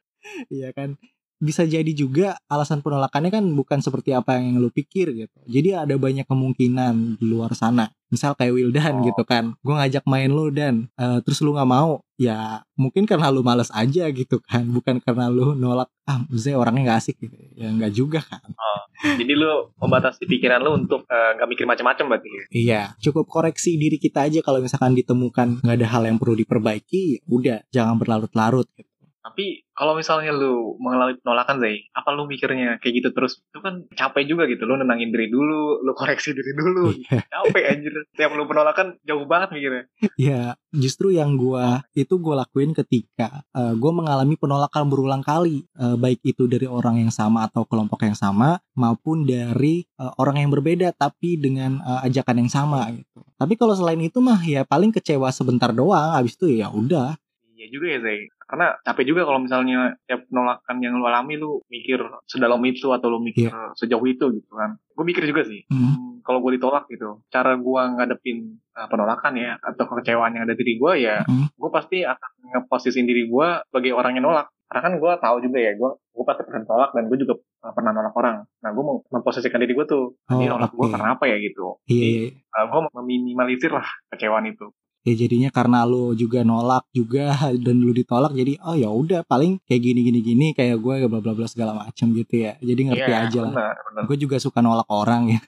iya 0.51 0.75
kan 0.75 0.99
bisa 1.37 1.69
jadi 1.69 1.93
juga 1.93 2.41
alasan 2.49 2.81
penolakannya 2.81 3.29
kan 3.29 3.45
bukan 3.53 3.79
seperti 3.85 4.17
apa 4.17 4.41
yang 4.41 4.57
lu 4.57 4.73
pikir 4.73 5.13
gitu. 5.13 5.39
Jadi 5.45 5.77
ada 5.77 5.95
banyak 5.97 6.25
kemungkinan 6.25 7.21
di 7.21 7.27
luar 7.29 7.53
sana. 7.53 7.93
Misal 8.07 8.39
kayak 8.39 8.55
Wildan 8.55 9.03
oh. 9.03 9.05
gitu 9.11 9.23
kan, 9.27 9.59
gue 9.59 9.75
ngajak 9.75 10.07
main 10.07 10.31
lu 10.31 10.55
dan 10.55 10.87
uh, 10.95 11.19
terus 11.27 11.43
lu 11.43 11.59
nggak 11.59 11.67
mau, 11.67 12.07
ya 12.15 12.63
mungkin 12.79 13.03
karena 13.03 13.35
lu 13.35 13.43
males 13.43 13.67
aja 13.75 14.07
gitu 14.15 14.39
kan, 14.47 14.63
bukan 14.77 15.03
karena 15.03 15.27
lu 15.27 15.59
nolak 15.59 15.91
ah 16.07 16.23
Zay 16.31 16.55
orangnya 16.55 16.95
nggak 16.95 17.01
asik 17.03 17.19
gitu, 17.19 17.35
ya 17.59 17.67
nggak 17.67 17.91
juga 17.91 18.23
kan. 18.23 18.47
Oh, 18.47 18.81
jadi 19.19 19.35
lu 19.35 19.75
membatasi 19.83 20.23
pikiran 20.23 20.63
lu 20.63 20.87
untuk 20.87 21.03
eh, 21.03 21.31
nggak 21.35 21.47
uh, 21.47 21.51
mikir 21.51 21.67
macam-macam 21.67 22.15
berarti? 22.15 22.29
Ya? 22.31 22.43
Iya, 22.55 22.83
cukup 23.03 23.27
koreksi 23.27 23.75
diri 23.75 23.99
kita 23.99 24.31
aja 24.31 24.39
kalau 24.39 24.63
misalkan 24.63 24.95
ditemukan 24.95 25.67
nggak 25.67 25.77
ada 25.83 25.89
hal 25.91 26.07
yang 26.07 26.23
perlu 26.23 26.39
diperbaiki, 26.39 27.19
ya 27.19 27.21
udah 27.27 27.59
jangan 27.75 27.99
berlarut-larut. 27.99 28.71
Gitu. 28.71 28.86
Tapi 29.27 29.67
kalau 29.75 29.99
misalnya 29.99 30.31
lu 30.31 30.79
mengalami 30.79 31.19
penolakan 31.19 31.59
Zay, 31.59 31.91
apa 31.91 32.15
lu 32.15 32.31
mikirnya 32.31 32.79
kayak 32.79 32.95
gitu 33.03 33.09
terus? 33.11 33.43
Itu 33.51 33.59
kan 33.59 33.83
capek 33.91 34.23
juga 34.23 34.47
gitu. 34.47 34.63
Lu 34.71 34.79
nenangin 34.79 35.11
diri 35.11 35.27
dulu, 35.27 35.83
lu 35.83 35.93
koreksi 35.99 36.31
diri 36.31 36.55
dulu. 36.55 36.87
Yeah. 37.07 37.23
Capek 37.31 37.65
anjir. 37.71 37.95
Tiap 38.19 38.35
lu 38.35 38.51
penolakan 38.51 38.99
jauh 39.07 39.31
banget 39.31 39.55
mikirnya. 39.55 39.85
Iya, 40.19 40.59
justru 40.75 41.15
yang 41.15 41.39
gua 41.39 41.87
itu 41.95 42.19
gua 42.19 42.43
lakuin 42.43 42.75
ketika 42.75 43.47
uh, 43.55 43.79
gua 43.79 43.95
mengalami 43.95 44.35
penolakan 44.35 44.91
berulang 44.91 45.23
kali, 45.23 45.63
uh, 45.79 45.95
baik 45.95 46.19
itu 46.27 46.51
dari 46.51 46.67
orang 46.67 46.99
yang 46.99 47.15
sama 47.15 47.47
atau 47.47 47.63
kelompok 47.63 48.03
yang 48.03 48.19
sama 48.19 48.59
maupun 48.75 49.23
dari 49.23 49.87
uh, 50.03 50.19
orang 50.19 50.43
yang 50.43 50.51
berbeda 50.51 50.99
tapi 50.99 51.39
dengan 51.39 51.79
uh, 51.79 52.03
ajakan 52.03 52.43
yang 52.43 52.51
sama 52.51 52.91
gitu. 52.91 53.23
Tapi 53.39 53.55
kalau 53.55 53.79
selain 53.79 54.03
itu 54.03 54.19
mah 54.19 54.43
ya 54.43 54.67
paling 54.67 54.91
kecewa 54.91 55.31
sebentar 55.31 55.71
doang, 55.71 56.19
habis 56.19 56.35
itu 56.35 56.59
ya 56.59 56.75
udah 56.75 57.15
Iya 57.57 57.67
juga 57.73 57.87
ya 57.89 57.99
Zay 58.05 58.19
karena 58.47 58.79
capek 58.87 59.05
juga 59.11 59.27
kalau 59.27 59.43
misalnya 59.43 59.99
tiap 60.07 60.23
penolakan 60.31 60.77
yang 60.79 60.95
lu 60.95 61.05
alami 61.05 61.35
lu 61.35 61.67
mikir 61.67 61.99
sedalam 62.31 62.63
itu 62.63 62.95
atau 62.95 63.11
lu 63.11 63.19
mikir 63.19 63.51
yeah. 63.51 63.75
sejauh 63.75 64.07
itu 64.07 64.31
gitu 64.39 64.53
kan 64.55 64.79
gue 64.79 65.05
mikir 65.05 65.27
juga 65.27 65.43
sih 65.43 65.67
mm. 65.67 66.23
kalau 66.23 66.39
gue 66.39 66.55
ditolak 66.55 66.87
gitu 66.87 67.27
cara 67.27 67.59
gue 67.59 67.83
ngadepin 67.99 68.63
uh, 68.79 68.87
penolakan 68.87 69.35
ya 69.35 69.59
atau 69.59 69.85
kekecewaan 69.91 70.39
yang 70.39 70.47
ada 70.47 70.55
diri 70.55 70.79
gue 70.79 70.93
ya 71.03 71.27
mm. 71.27 71.59
gue 71.59 71.71
pasti 71.75 72.07
akan 72.07 72.31
ngeposisin 72.55 73.05
diri 73.11 73.27
gue 73.27 73.49
sebagai 73.67 73.93
orang 73.99 74.15
yang 74.15 74.31
nolak 74.31 74.47
karena 74.67 74.83
kan 74.83 74.93
gue 74.99 75.13
tahu 75.23 75.37
juga 75.43 75.59
ya 75.63 75.73
gue 75.75 75.91
gue 75.95 76.25
pasti 76.27 76.43
pernah 76.47 76.63
tolak 76.67 76.91
dan 76.95 77.05
gue 77.11 77.19
juga 77.19 77.35
uh, 77.39 77.73
pernah 77.75 77.91
nolak 77.91 78.15
orang 78.15 78.37
nah 78.63 78.71
gue 78.71 78.85
mau 78.87 79.03
memposisikan 79.11 79.59
diri 79.59 79.75
gue 79.75 79.87
tuh 79.91 80.15
oh, 80.15 80.33
ini 80.39 80.47
nolak 80.47 80.71
okay. 80.71 80.79
gue 80.79 80.87
karena 80.95 81.09
apa 81.19 81.25
ya 81.27 81.37
gitu 81.43 81.83
yeah. 81.91 81.99
Jadi, 81.99 82.11
uh, 82.31 82.59
iya. 82.63 82.63
gue 82.71 82.81
meminimalisir 82.95 83.71
lah 83.75 83.89
kecewaan 84.15 84.47
itu 84.47 84.71
ya 85.07 85.15
jadinya 85.15 85.55
karena 85.55 85.87
lu 85.87 86.19
juga 86.19 86.43
nolak 86.43 86.91
juga 86.91 87.31
dan 87.65 87.77
lu 87.79 87.95
ditolak 87.95 88.35
jadi 88.35 88.59
oh 88.67 88.75
ya 88.75 88.91
udah 88.91 89.23
paling 89.23 89.63
kayak 89.63 89.81
gini 89.81 90.01
gini 90.03 90.21
gini 90.21 90.47
kayak 90.51 90.83
gue 90.83 91.07
bla 91.07 91.23
bla 91.23 91.33
bla 91.33 91.47
segala 91.47 91.79
macam 91.79 92.11
gitu 92.11 92.43
ya 92.43 92.59
jadi 92.59 92.81
ngerti 92.91 93.13
yeah, 93.15 93.25
aja 93.31 93.39
lah 93.47 93.55
gue 94.03 94.17
juga 94.19 94.43
suka 94.43 94.59
nolak 94.59 94.91
orang 94.91 95.39
ya 95.39 95.41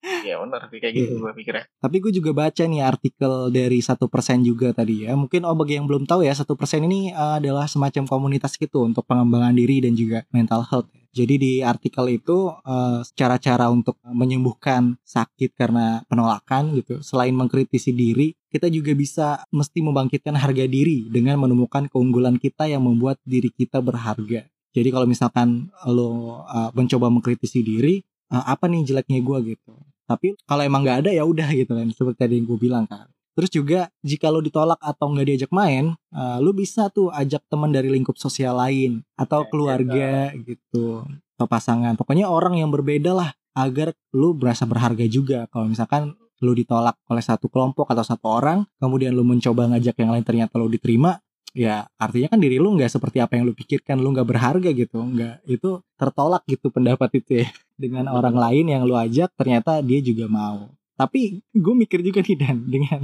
Iya 0.00 0.40
benar 0.40 0.68
kayak 0.68 0.92
gitu 0.96 1.12
yeah. 1.16 1.22
gue 1.22 1.32
pikirnya. 1.36 1.64
Tapi 1.76 1.96
gue 2.00 2.12
juga 2.12 2.30
baca 2.32 2.62
nih 2.64 2.82
artikel 2.82 3.32
dari 3.52 3.78
satu 3.84 4.08
persen 4.08 4.40
juga 4.40 4.72
tadi 4.72 5.04
ya. 5.04 5.12
Mungkin 5.12 5.44
oh 5.44 5.52
bagi 5.52 5.76
yang 5.76 5.84
belum 5.84 6.08
tahu 6.08 6.24
ya 6.24 6.32
satu 6.32 6.56
persen 6.56 6.84
ini 6.88 7.12
uh, 7.12 7.36
adalah 7.36 7.68
semacam 7.68 8.08
komunitas 8.08 8.56
gitu 8.56 8.84
untuk 8.84 9.04
pengembangan 9.04 9.52
diri 9.52 9.84
dan 9.84 9.92
juga 9.92 10.24
mental 10.32 10.64
health. 10.66 10.88
Jadi 11.10 11.34
di 11.36 11.52
artikel 11.60 12.06
itu 12.22 12.54
uh, 12.54 13.02
cara-cara 13.18 13.66
untuk 13.66 13.98
menyembuhkan 14.06 14.94
sakit 15.02 15.58
karena 15.58 16.06
penolakan 16.06 16.78
gitu. 16.78 17.02
Selain 17.02 17.34
mengkritisi 17.34 17.90
diri, 17.90 18.30
kita 18.46 18.70
juga 18.70 18.94
bisa 18.94 19.42
mesti 19.50 19.82
membangkitkan 19.82 20.38
harga 20.38 20.64
diri 20.70 21.10
dengan 21.10 21.42
menemukan 21.42 21.90
keunggulan 21.90 22.38
kita 22.38 22.70
yang 22.70 22.86
membuat 22.86 23.18
diri 23.26 23.50
kita 23.50 23.82
berharga. 23.82 24.46
Jadi 24.70 24.88
kalau 24.94 25.06
misalkan 25.10 25.74
lo 25.90 26.42
uh, 26.46 26.70
mencoba 26.78 27.10
mengkritisi 27.10 27.66
diri, 27.66 27.98
uh, 28.30 28.44
apa 28.46 28.70
nih 28.70 28.86
jeleknya 28.86 29.20
gue 29.20 29.58
gitu 29.58 29.74
tapi 30.10 30.34
kalau 30.42 30.66
emang 30.66 30.82
nggak 30.82 31.06
ada 31.06 31.10
ya 31.14 31.22
udah 31.22 31.54
gitu 31.54 31.70
kan 31.70 31.86
seperti 31.94 32.18
tadi 32.18 32.34
yang 32.42 32.46
gue 32.50 32.58
bilang 32.58 32.84
kan 32.90 33.06
terus 33.40 33.48
juga 33.48 33.88
jika 34.04 34.28
lo 34.28 34.44
ditolak 34.44 34.76
atau 34.84 35.08
nggak 35.16 35.26
diajak 35.32 35.52
main 35.56 35.96
uh, 36.12 36.36
lo 36.44 36.52
bisa 36.52 36.92
tuh 36.92 37.08
ajak 37.08 37.40
teman 37.48 37.72
dari 37.72 37.88
lingkup 37.88 38.20
sosial 38.20 38.60
lain 38.60 39.00
atau 39.16 39.42
ya, 39.42 39.48
keluarga 39.48 40.08
ya, 40.36 40.44
gitu 40.44 41.08
atau 41.40 41.48
pasangan. 41.48 41.96
Pokoknya 41.96 42.28
orang 42.28 42.60
yang 42.60 42.68
berbeda 42.68 43.16
lah 43.16 43.32
agar 43.56 43.96
lo 44.12 44.36
berasa 44.36 44.68
berharga 44.68 45.08
juga. 45.08 45.48
Kalau 45.48 45.72
misalkan 45.72 46.12
lo 46.44 46.52
ditolak 46.52 47.00
oleh 47.08 47.24
satu 47.24 47.48
kelompok 47.48 47.88
atau 47.88 48.04
satu 48.04 48.28
orang 48.28 48.68
kemudian 48.76 49.16
lo 49.16 49.24
mencoba 49.24 49.72
ngajak 49.72 49.96
yang 50.04 50.12
lain 50.12 50.24
ternyata 50.24 50.56
lo 50.60 50.68
diterima 50.68 51.16
ya 51.52 51.84
artinya 51.98 52.32
kan 52.32 52.40
diri 52.40 52.56
lu 52.56 52.72
nggak 52.76 52.88
seperti 52.92 53.24
apa 53.24 53.40
yang 53.40 53.48
lu 53.48 53.56
pikirkan. 53.56 53.96
Lu 54.04 54.12
nggak 54.12 54.28
berharga 54.28 54.68
gitu 54.68 55.00
nggak 55.00 55.48
itu 55.48 55.80
tertolak 55.96 56.44
gitu 56.44 56.68
pendapat 56.68 57.08
itu 57.16 57.40
ya. 57.40 57.48
Dengan 57.80 58.12
orang 58.12 58.36
lain 58.36 58.68
yang 58.68 58.84
lu 58.84 58.92
ajak 58.92 59.32
ternyata 59.32 59.80
dia 59.80 60.04
juga 60.04 60.28
mau 60.28 60.68
tapi 61.00 61.40
gue 61.48 61.74
mikir 61.80 62.04
juga 62.04 62.20
nih 62.20 62.36
dan 62.36 62.60
dengan 62.68 63.00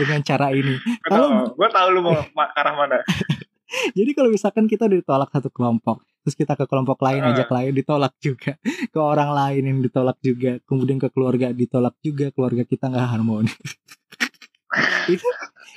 dengan 0.00 0.20
cara 0.24 0.48
ini. 0.48 0.80
Kalau 1.04 1.52
gue 1.52 1.68
tahu 1.68 1.86
lu 1.92 2.00
mau 2.00 2.16
arah 2.56 2.72
mana. 2.72 3.04
Jadi 3.98 4.10
kalau 4.16 4.32
misalkan 4.32 4.64
kita 4.64 4.88
ditolak 4.88 5.28
satu 5.28 5.52
kelompok 5.52 6.00
terus 6.24 6.40
kita 6.40 6.56
ke 6.56 6.64
kelompok 6.64 7.04
lain 7.04 7.20
uh. 7.20 7.36
ajak 7.36 7.52
lain 7.52 7.76
ditolak 7.76 8.16
juga. 8.16 8.56
Ke 8.94 8.96
orang 8.96 9.28
lain 9.36 9.62
yang 9.68 9.78
ditolak 9.84 10.16
juga 10.24 10.56
kemudian 10.64 10.96
ke 10.96 11.12
keluarga 11.12 11.52
ditolak 11.52 12.00
juga 12.00 12.32
keluarga 12.32 12.64
kita 12.64 12.88
nggak 12.88 13.08
harmonis 13.12 13.52
itu 15.12 15.28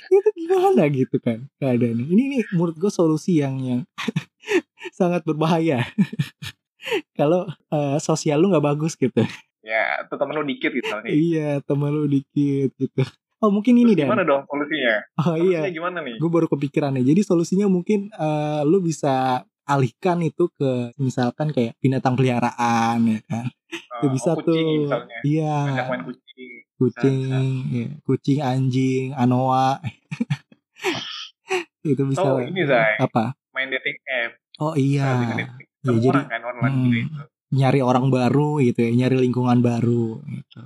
itu 0.08 0.28
gimana 0.40 0.88
gitu 0.88 1.20
kan 1.20 1.44
keadaannya. 1.60 2.08
Ini 2.08 2.22
nih 2.32 2.42
menurut 2.56 2.80
gue 2.80 2.88
solusi 2.88 3.44
yang 3.44 3.60
yang 3.60 3.80
sangat 4.96 5.20
berbahaya. 5.28 5.84
Kalau 7.12 7.44
uh, 7.68 8.00
sosial 8.00 8.40
lu 8.40 8.48
nggak 8.48 8.64
bagus 8.64 8.96
gitu 8.96 9.20
ya 9.98 10.06
itu 10.06 10.14
temen 10.14 10.34
lu 10.38 10.46
dikit 10.46 10.70
gitu 10.70 10.94
nih. 11.02 11.10
iya 11.10 11.50
temen 11.66 11.90
lu 11.90 12.06
dikit 12.06 12.70
gitu 12.78 13.02
Oh 13.38 13.54
mungkin 13.54 13.78
ini 13.78 13.94
deh. 13.94 14.02
Gimana 14.02 14.26
dong 14.26 14.42
solusinya? 14.50 14.98
Oh 15.22 15.38
iya. 15.38 15.62
solusinya 15.62 15.62
iya. 15.62 15.70
Gimana 15.70 16.02
nih? 16.02 16.18
Gue 16.18 16.26
baru 16.26 16.50
kepikiran 16.50 16.90
nih. 16.98 17.06
Jadi 17.06 17.20
solusinya 17.22 17.70
mungkin 17.70 18.10
uh, 18.18 18.66
lu 18.66 18.82
bisa 18.82 19.46
alihkan 19.62 20.26
itu 20.26 20.50
ke 20.58 20.90
misalkan 20.98 21.54
kayak 21.54 21.78
binatang 21.78 22.18
peliharaan 22.18 22.98
ya 23.06 23.22
kan. 23.30 23.46
Uh, 24.02 24.10
bisa 24.10 24.34
oh, 24.34 24.42
kucing, 24.42 24.90
tuh. 24.90 25.06
Iya. 25.22 25.86
main 25.86 26.02
kucing 26.02 26.66
kucing 26.78 27.66
ya, 27.74 27.86
kucing 28.06 28.38
anjing 28.38 29.10
anoa 29.18 29.82
itu 31.82 32.02
bisa 32.06 32.22
oh, 32.22 32.38
ini 32.38 32.62
Zay. 32.62 32.94
apa 33.02 33.34
main 33.50 33.66
dating 33.66 33.98
app 34.06 34.38
oh 34.62 34.74
iya 34.78 35.34
ya, 35.82 35.84
jadi 35.90 36.30
kan 36.30 36.42
online 36.46 36.76
hmm, 36.78 36.90
gitu. 36.94 37.22
Nyari 37.54 37.80
orang 37.80 38.12
baru 38.12 38.60
gitu 38.60 38.84
ya 38.84 38.90
nyari 38.92 39.16
lingkungan 39.24 39.58
baru 39.64 40.20
gitu 40.24 40.62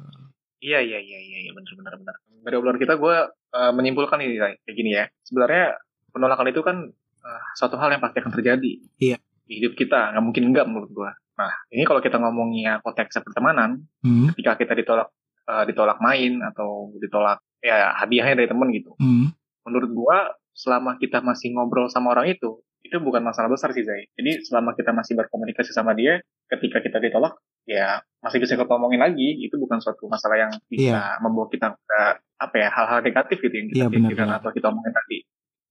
iya 0.62 0.78
iya 0.82 0.98
iya 0.98 1.18
iya 1.18 1.38
ya, 1.48 1.52
benar 1.54 1.72
benar 1.78 1.94
benar 1.98 2.16
dari 2.42 2.54
obrolan 2.58 2.80
kita 2.82 2.98
gue 2.98 3.16
uh, 3.54 3.72
menyimpulkan 3.74 4.18
ini 4.22 4.38
kayak 4.38 4.74
gini 4.74 4.90
ya 4.98 5.04
sebenarnya 5.22 5.78
penolakan 6.10 6.50
itu 6.50 6.60
kan 6.66 6.76
uh, 7.22 7.42
suatu 7.54 7.78
hal 7.78 7.94
yang 7.94 8.02
pasti 8.02 8.18
akan 8.18 8.32
terjadi 8.34 8.72
iya 8.98 9.16
di 9.46 9.62
hidup 9.62 9.78
kita 9.78 10.14
nggak 10.14 10.24
mungkin 10.24 10.44
enggak 10.50 10.66
menurut 10.66 10.90
gue 10.90 11.10
nah 11.38 11.52
ini 11.70 11.82
kalau 11.86 12.02
kita 12.02 12.18
ngomongnya 12.18 12.82
konteks 12.82 13.22
pertemanan 13.22 13.86
hmm. 14.02 14.34
ketika 14.34 14.58
kita 14.58 14.74
ditolak 14.74 15.08
uh, 15.48 15.64
ditolak 15.66 15.98
main 15.98 16.42
atau 16.42 16.92
ditolak 16.98 17.42
ya 17.62 17.94
hadiahnya 17.96 18.42
dari 18.42 18.48
temen 18.50 18.68
gitu. 18.74 18.92
Hmm. 18.98 19.30
Menurut 19.66 19.90
gua 19.94 20.16
selama 20.52 20.98
kita 20.98 21.24
masih 21.24 21.54
ngobrol 21.56 21.88
sama 21.88 22.12
orang 22.12 22.34
itu 22.34 22.60
itu 22.82 22.96
bukan 22.98 23.22
masalah 23.22 23.48
besar 23.48 23.70
sih 23.70 23.86
Zai. 23.86 24.10
Jadi 24.18 24.42
selama 24.42 24.74
kita 24.74 24.90
masih 24.90 25.14
berkomunikasi 25.14 25.70
sama 25.70 25.94
dia, 25.94 26.18
ketika 26.50 26.82
kita 26.82 26.98
ditolak, 26.98 27.38
ya 27.62 28.02
masih 28.18 28.42
bisa 28.42 28.58
kita 28.58 28.66
ngomongin 28.66 29.00
lagi. 29.00 29.38
Itu 29.38 29.56
bukan 29.56 29.78
suatu 29.78 30.10
masalah 30.10 30.36
yang 30.36 30.52
bisa 30.66 30.98
yeah. 30.98 31.22
membawa 31.22 31.46
kita 31.46 31.78
ke 31.78 32.00
apa 32.42 32.54
ya 32.58 32.68
hal-hal 32.74 32.98
negatif 33.06 33.38
gitu 33.38 33.54
yang 33.54 33.68
kita 33.70 33.84
yeah, 33.86 33.90
pikirkan 33.90 34.28
atau 34.34 34.50
kita 34.50 34.66
omongin 34.68 34.90
tadi. 34.90 35.18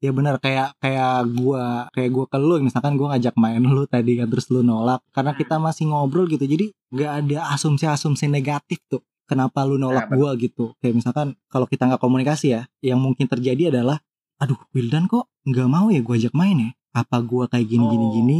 Ya 0.01 0.09
benar 0.09 0.41
kayak 0.41 0.73
kayak 0.81 1.29
gua 1.37 1.85
kayak 1.93 2.09
gua 2.09 2.25
ke 2.25 2.37
lu 2.41 2.57
misalkan 2.63 2.97
gua 2.97 3.13
ngajak 3.13 3.37
main 3.37 3.61
lu 3.61 3.85
tadi 3.85 4.17
kan 4.17 4.33
terus 4.33 4.49
lu 4.49 4.65
nolak 4.65 5.05
karena 5.13 5.35
hmm. 5.35 5.39
kita 5.45 5.55
masih 5.61 5.93
ngobrol 5.93 6.25
gitu. 6.25 6.41
Jadi 6.47 6.73
nggak 6.95 7.11
ada 7.21 7.39
asumsi-asumsi 7.53 8.25
negatif 8.31 8.81
tuh 8.89 9.05
kenapa 9.29 9.61
lu 9.67 9.77
nolak 9.77 10.09
nah, 10.09 10.15
gua 10.17 10.33
gitu 10.39 10.73
kayak 10.81 10.97
misalkan 10.97 11.37
kalau 11.53 11.69
kita 11.69 11.85
nggak 11.85 12.01
komunikasi 12.01 12.57
ya 12.57 12.61
yang 12.81 12.97
mungkin 12.97 13.29
terjadi 13.29 13.69
adalah 13.69 14.01
aduh 14.41 14.57
Wildan 14.73 15.05
kok 15.05 15.29
nggak 15.45 15.69
mau 15.69 15.93
ya 15.93 16.01
gua 16.01 16.17
ajak 16.17 16.33
main 16.33 16.57
ya 16.57 16.71
apa 16.91 17.17
gua 17.23 17.47
kayak 17.47 17.67
gini 17.67 17.85
oh. 17.85 17.91
gini 17.91 18.07
gini 18.15 18.39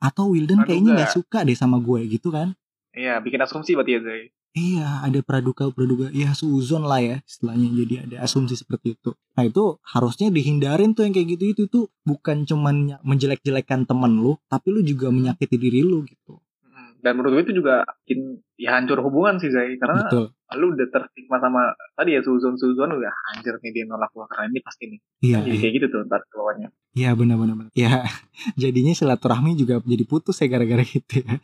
atau 0.00 0.28
Wildan 0.32 0.62
kayaknya 0.68 0.92
nggak 1.02 1.12
suka 1.16 1.42
deh 1.42 1.56
sama 1.56 1.80
gue 1.80 2.04
gitu 2.06 2.28
kan 2.28 2.52
iya 2.92 3.16
bikin 3.18 3.40
asumsi 3.40 3.72
berarti 3.72 3.96
ya 3.96 4.00
Zay 4.04 4.22
Iya, 4.56 5.04
ada 5.04 5.20
praduga 5.20 5.68
praduga 5.68 6.08
ya 6.16 6.32
suzon 6.32 6.88
lah 6.88 6.96
ya 7.04 7.20
istilahnya. 7.28 7.68
Jadi 7.76 7.94
ada 8.08 8.16
asumsi 8.24 8.56
seperti 8.56 8.96
itu. 8.96 9.12
Nah 9.36 9.44
itu 9.44 9.76
harusnya 9.84 10.32
dihindarin 10.32 10.96
tuh 10.96 11.04
yang 11.04 11.12
kayak 11.12 11.36
gitu 11.36 11.44
itu 11.52 11.62
tuh 11.68 11.84
bukan 12.08 12.48
cuman 12.48 12.96
menjelek-jelekan 13.04 13.84
temen 13.84 14.16
lu, 14.16 14.40
tapi 14.48 14.72
lu 14.72 14.80
juga 14.80 15.12
menyakiti 15.12 15.60
diri 15.60 15.84
lu 15.84 16.08
gitu. 16.08 16.40
Dan 17.04 17.20
menurut 17.20 17.36
gue 17.36 17.52
itu 17.52 17.60
juga 17.60 17.84
bikin 17.84 18.40
ya 18.56 18.80
hancur 18.80 19.04
hubungan 19.04 19.36
sih 19.36 19.52
Zai 19.52 19.76
karena 19.76 20.08
Betul. 20.08 20.32
lu 20.56 20.72
udah 20.72 20.88
terstigma 20.88 21.36
sama 21.36 21.76
tadi 21.92 22.16
ya 22.16 22.24
suzon 22.24 22.56
suzon 22.56 22.96
udah 22.96 23.12
anjir 23.36 23.60
nih 23.60 23.70
dia 23.76 23.84
nolak 23.84 24.08
gua 24.16 24.24
karena 24.24 24.48
ini 24.48 24.64
pasti 24.64 24.88
nih. 24.88 25.00
Iya. 25.20 25.38
Jadi 25.44 25.52
iya. 25.52 25.60
kayak 25.60 25.74
gitu 25.76 25.86
tuh 25.92 26.00
ntar 26.08 26.24
ke 26.24 26.32
bawahnya. 26.32 26.72
Iya 26.96 27.12
benar-benar. 27.12 27.54
benar. 27.60 27.72
Ya 27.76 28.08
jadinya 28.62 28.96
silaturahmi 28.96 29.52
juga 29.52 29.84
jadi 29.84 30.04
putus 30.08 30.40
ya 30.40 30.48
gara-gara 30.48 30.80
gitu 30.80 31.20
ya. 31.20 31.36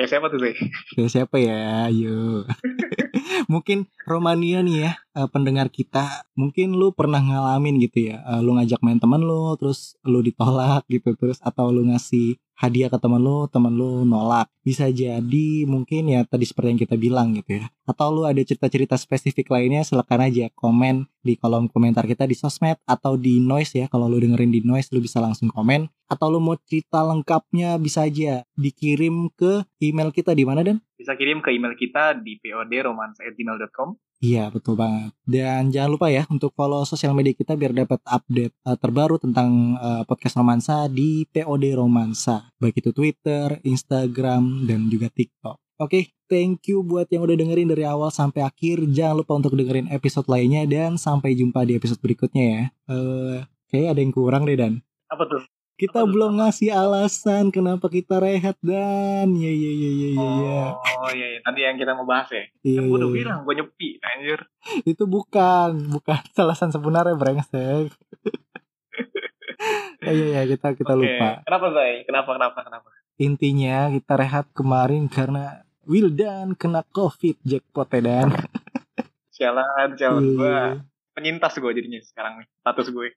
Kayak 0.00 0.08
siapa 0.08 0.26
tuh 0.32 0.40
Zai? 0.40 0.56
Ya, 0.96 1.06
siapa 1.12 1.36
ya? 1.36 1.92
Ayo. 1.92 2.48
mungkin 3.52 3.84
Romania 4.08 4.64
nih 4.64 4.76
ya 4.88 4.92
eh, 5.16 5.28
pendengar 5.28 5.68
kita 5.68 6.24
mungkin 6.32 6.72
lu 6.76 6.96
pernah 6.96 7.20
ngalamin 7.20 7.76
gitu 7.84 8.12
ya 8.12 8.24
eh, 8.24 8.40
lu 8.40 8.56
ngajak 8.56 8.80
main 8.80 8.96
teman 8.96 9.20
lu 9.20 9.52
terus 9.60 10.00
lu 10.08 10.24
ditolak 10.24 10.88
gitu 10.88 11.12
terus 11.16 11.38
atau 11.44 11.68
lu 11.68 11.84
ngasih 11.88 12.40
hadiah 12.54 12.88
ke 12.88 12.98
teman 12.98 13.20
lu 13.20 13.46
teman 13.50 13.74
lu 13.74 14.06
nolak. 14.06 14.48
Bisa 14.64 14.88
jadi 14.88 15.68
mungkin 15.68 16.08
ya 16.08 16.24
tadi 16.24 16.48
seperti 16.48 16.68
yang 16.74 16.80
kita 16.80 16.96
bilang 16.96 17.36
gitu 17.36 17.60
ya. 17.60 17.66
Atau 17.84 18.14
lu 18.16 18.22
ada 18.24 18.40
cerita-cerita 18.40 18.96
spesifik 18.96 19.52
lainnya 19.52 19.84
silakan 19.84 20.30
aja 20.30 20.48
komen 20.56 21.04
di 21.20 21.36
kolom 21.36 21.68
komentar 21.68 22.08
kita 22.08 22.24
di 22.24 22.36
sosmed 22.36 22.80
atau 22.88 23.18
di 23.18 23.42
noise 23.42 23.76
ya. 23.76 23.86
Kalau 23.90 24.08
lu 24.08 24.16
dengerin 24.22 24.50
di 24.50 24.64
noise 24.64 24.88
lu 24.94 25.04
bisa 25.04 25.20
langsung 25.20 25.52
komen 25.52 25.90
atau 26.08 26.26
lu 26.28 26.40
mau 26.40 26.56
cerita 26.68 27.02
lengkapnya 27.02 27.76
bisa 27.80 28.04
aja 28.06 28.44
dikirim 28.54 29.32
ke 29.34 29.64
email 29.80 30.12
kita 30.12 30.36
di 30.36 30.44
mana 30.44 30.64
dan 30.64 30.78
Bisa 30.94 31.18
kirim 31.18 31.44
ke 31.44 31.52
email 31.52 31.76
kita 31.76 32.16
di 32.16 32.40
podromansa@gmail.com. 32.40 33.98
Iya 34.24 34.48
betul 34.48 34.80
banget. 34.80 35.12
Dan 35.28 35.68
jangan 35.68 35.90
lupa 35.92 36.08
ya 36.08 36.24
untuk 36.32 36.56
follow 36.56 36.86
sosial 36.88 37.12
media 37.12 37.36
kita 37.36 37.60
biar 37.60 37.76
dapat 37.76 38.00
update 38.08 38.56
uh, 38.64 38.78
terbaru 38.80 39.20
tentang 39.20 39.76
uh, 39.76 40.02
podcast 40.08 40.40
romansa 40.40 40.88
di 40.88 41.28
POD 41.28 41.76
Romansa. 41.76 42.48
Baik 42.56 42.80
itu 42.80 42.96
Twitter, 42.96 43.60
Instagram, 43.68 44.64
dan 44.64 44.88
juga 44.88 45.12
TikTok. 45.12 45.60
Oke, 45.82 46.14
thank 46.30 46.70
you 46.70 46.86
buat 46.86 47.10
yang 47.10 47.26
udah 47.26 47.34
dengerin 47.34 47.66
dari 47.66 47.82
awal 47.82 48.08
sampai 48.08 48.46
akhir. 48.46 48.86
Jangan 48.94 49.26
lupa 49.26 49.34
untuk 49.34 49.58
dengerin 49.58 49.90
episode 49.90 50.30
lainnya 50.30 50.62
dan 50.70 50.94
sampai 50.94 51.34
jumpa 51.34 51.66
di 51.66 51.74
episode 51.74 51.98
berikutnya 51.98 52.44
ya. 52.46 52.62
Eh, 52.94 53.38
kayaknya 53.68 53.90
ada 53.90 54.00
yang 54.00 54.12
kurang 54.14 54.46
deh 54.46 54.54
Dan. 54.54 54.80
Apa 55.10 55.26
tuh? 55.26 55.42
Kita 55.74 56.00
Apa 56.00 56.10
belum 56.10 56.38
ngasih 56.38 56.70
alasan 56.70 57.50
kenapa 57.50 57.90
kita 57.90 58.22
rehat 58.22 58.54
Dan. 58.62 59.34
Ya 59.34 59.50
ya 59.50 59.72
ya 59.74 59.90
ya 59.90 60.10
ya. 60.14 60.22
ya. 60.22 60.62
Oh 61.02 61.10
iya, 61.10 61.26
iya. 61.34 61.38
tadi 61.42 61.60
yang 61.66 61.74
kita 61.74 61.98
mau 61.98 62.06
bahas 62.06 62.30
ya. 62.30 62.46
Iya, 62.62 62.78
Kan 62.78 62.86
gue 62.86 62.94
udah 62.94 63.02
iya, 63.02 63.10
iya. 63.10 63.18
bilang 63.26 63.38
gue 63.42 63.54
nyepi 63.58 63.88
anjir. 64.00 64.40
itu 64.86 65.04
bukan 65.04 65.70
bukan 65.90 66.20
alasan 66.40 66.70
sebenarnya 66.70 67.18
brengsek 67.18 67.90
ya 70.00 70.12
ya 70.12 70.26
ya 70.36 70.42
kita 70.46 70.72
kita 70.72 70.92
Oke. 70.94 71.00
lupa 71.04 71.28
Kenapa 71.44 71.66
Zai? 71.72 71.94
Kenapa 72.04 72.30
kenapa 72.36 72.58
kenapa? 72.62 72.88
intinya 73.14 73.88
kita 73.90 74.12
rehat 74.18 74.46
kemarin 74.52 75.06
karena 75.06 75.62
Wildan 75.84 76.56
kena 76.58 76.82
covid 76.88 77.38
jackpot 77.42 77.86
ya 77.92 78.00
dan 78.00 78.28
Sialan, 79.30 79.98
sialan 79.98 80.24
gue 80.32 80.56
penyintas 81.12 81.58
gue 81.58 81.72
jadinya 81.74 81.98
sekarang 82.00 82.42
nih 82.42 82.48
status 82.62 82.88
gue. 82.88 83.08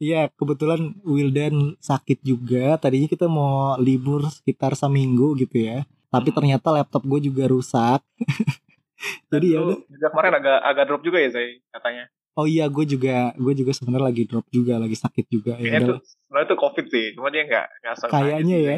Iya 0.00 0.32
kebetulan 0.32 0.96
Wildan 1.04 1.76
sakit 1.76 2.24
juga 2.24 2.80
tadinya 2.80 3.04
kita 3.04 3.28
mau 3.28 3.76
libur 3.76 4.24
sekitar 4.26 4.72
seminggu 4.72 5.36
gitu 5.36 5.60
ya 5.60 5.84
tapi 6.08 6.32
Hmm. 6.32 6.36
ternyata 6.40 6.72
laptop 6.72 7.04
gue 7.04 7.20
juga 7.22 7.44
rusak 7.46 8.00
jadi 9.32 9.46
ya 9.46 9.60
udah 9.62 10.08
kemarin 10.10 10.32
agak 10.34 10.58
agak 10.64 10.84
drop 10.86 11.02
juga 11.04 11.20
ya 11.20 11.28
Zai 11.30 11.60
katanya. 11.68 12.04
oh 12.32 12.48
iya 12.48 12.64
gue 12.66 12.84
juga 12.84 13.36
gue 13.36 13.52
juga 13.54 13.72
sebenarnya 13.72 14.06
lagi 14.08 14.22
drop 14.24 14.46
juga 14.48 14.74
lagi 14.76 14.96
sakit 14.96 15.26
juga 15.28 15.54
ya 15.60 15.68
Kayaknya 15.78 16.00
sebenarnya 16.00 16.48
tuh 16.48 16.58
covid 16.58 16.86
sih, 16.88 17.06
cuma 17.12 17.28
dia 17.28 17.42
nggak 17.44 17.66
nggak 17.78 17.94
Kayaknya 18.08 18.56
ya. 18.56 18.76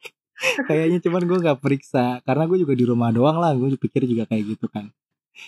Kayaknya 0.68 0.98
cuman 1.04 1.22
gue 1.22 1.38
nggak 1.38 1.58
periksa 1.60 2.24
karena 2.24 2.48
gue 2.48 2.58
juga 2.58 2.72
di 2.72 2.84
rumah 2.84 3.12
doang 3.12 3.36
lah. 3.36 3.52
Gue 3.52 3.76
pikir 3.76 4.08
juga 4.08 4.24
kayak 4.24 4.56
gitu 4.56 4.66
kan. 4.72 4.88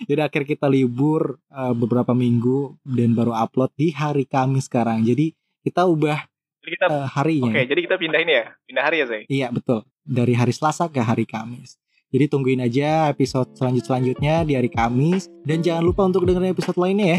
Jadi 0.09 0.21
akhir 0.23 0.43
kita 0.49 0.67
libur 0.71 1.37
eh, 1.53 1.75
beberapa 1.77 2.17
minggu 2.17 2.81
dan 2.87 3.12
baru 3.12 3.37
upload 3.37 3.75
di 3.77 3.93
hari 3.93 4.25
Kamis 4.25 4.71
sekarang. 4.71 5.05
Jadi 5.05 5.35
kita 5.62 5.87
ubah 5.87 6.25
Jadi 6.62 6.71
kita 6.79 6.87
eh, 6.89 7.07
harinya. 7.19 7.53
oke, 7.53 7.62
jadi 7.67 7.81
kita 7.91 7.97
pindah 7.99 8.21
ini 8.23 8.33
ya, 8.39 8.47
pindah 8.67 8.85
hari 8.87 8.97
ya 9.03 9.07
Zai. 9.07 9.23
Iya 9.27 9.49
betul. 9.51 9.83
Dari 10.03 10.35
hari 10.35 10.53
Selasa 10.55 10.91
ke 10.91 11.03
hari 11.03 11.26
Kamis. 11.26 11.78
Jadi 12.13 12.28
tungguin 12.28 12.61
aja 12.61 13.09
episode 13.09 13.56
selanjut 13.56 13.89
selanjutnya 13.89 14.45
di 14.45 14.52
hari 14.52 14.69
Kamis 14.69 15.33
dan 15.49 15.65
jangan 15.65 15.80
lupa 15.80 16.04
untuk 16.04 16.28
dengerin 16.28 16.52
episode 16.52 16.76
lainnya 16.76 17.06
ya. 17.09 17.19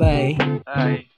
Bye. 0.00 0.32
Hai. 0.64 1.12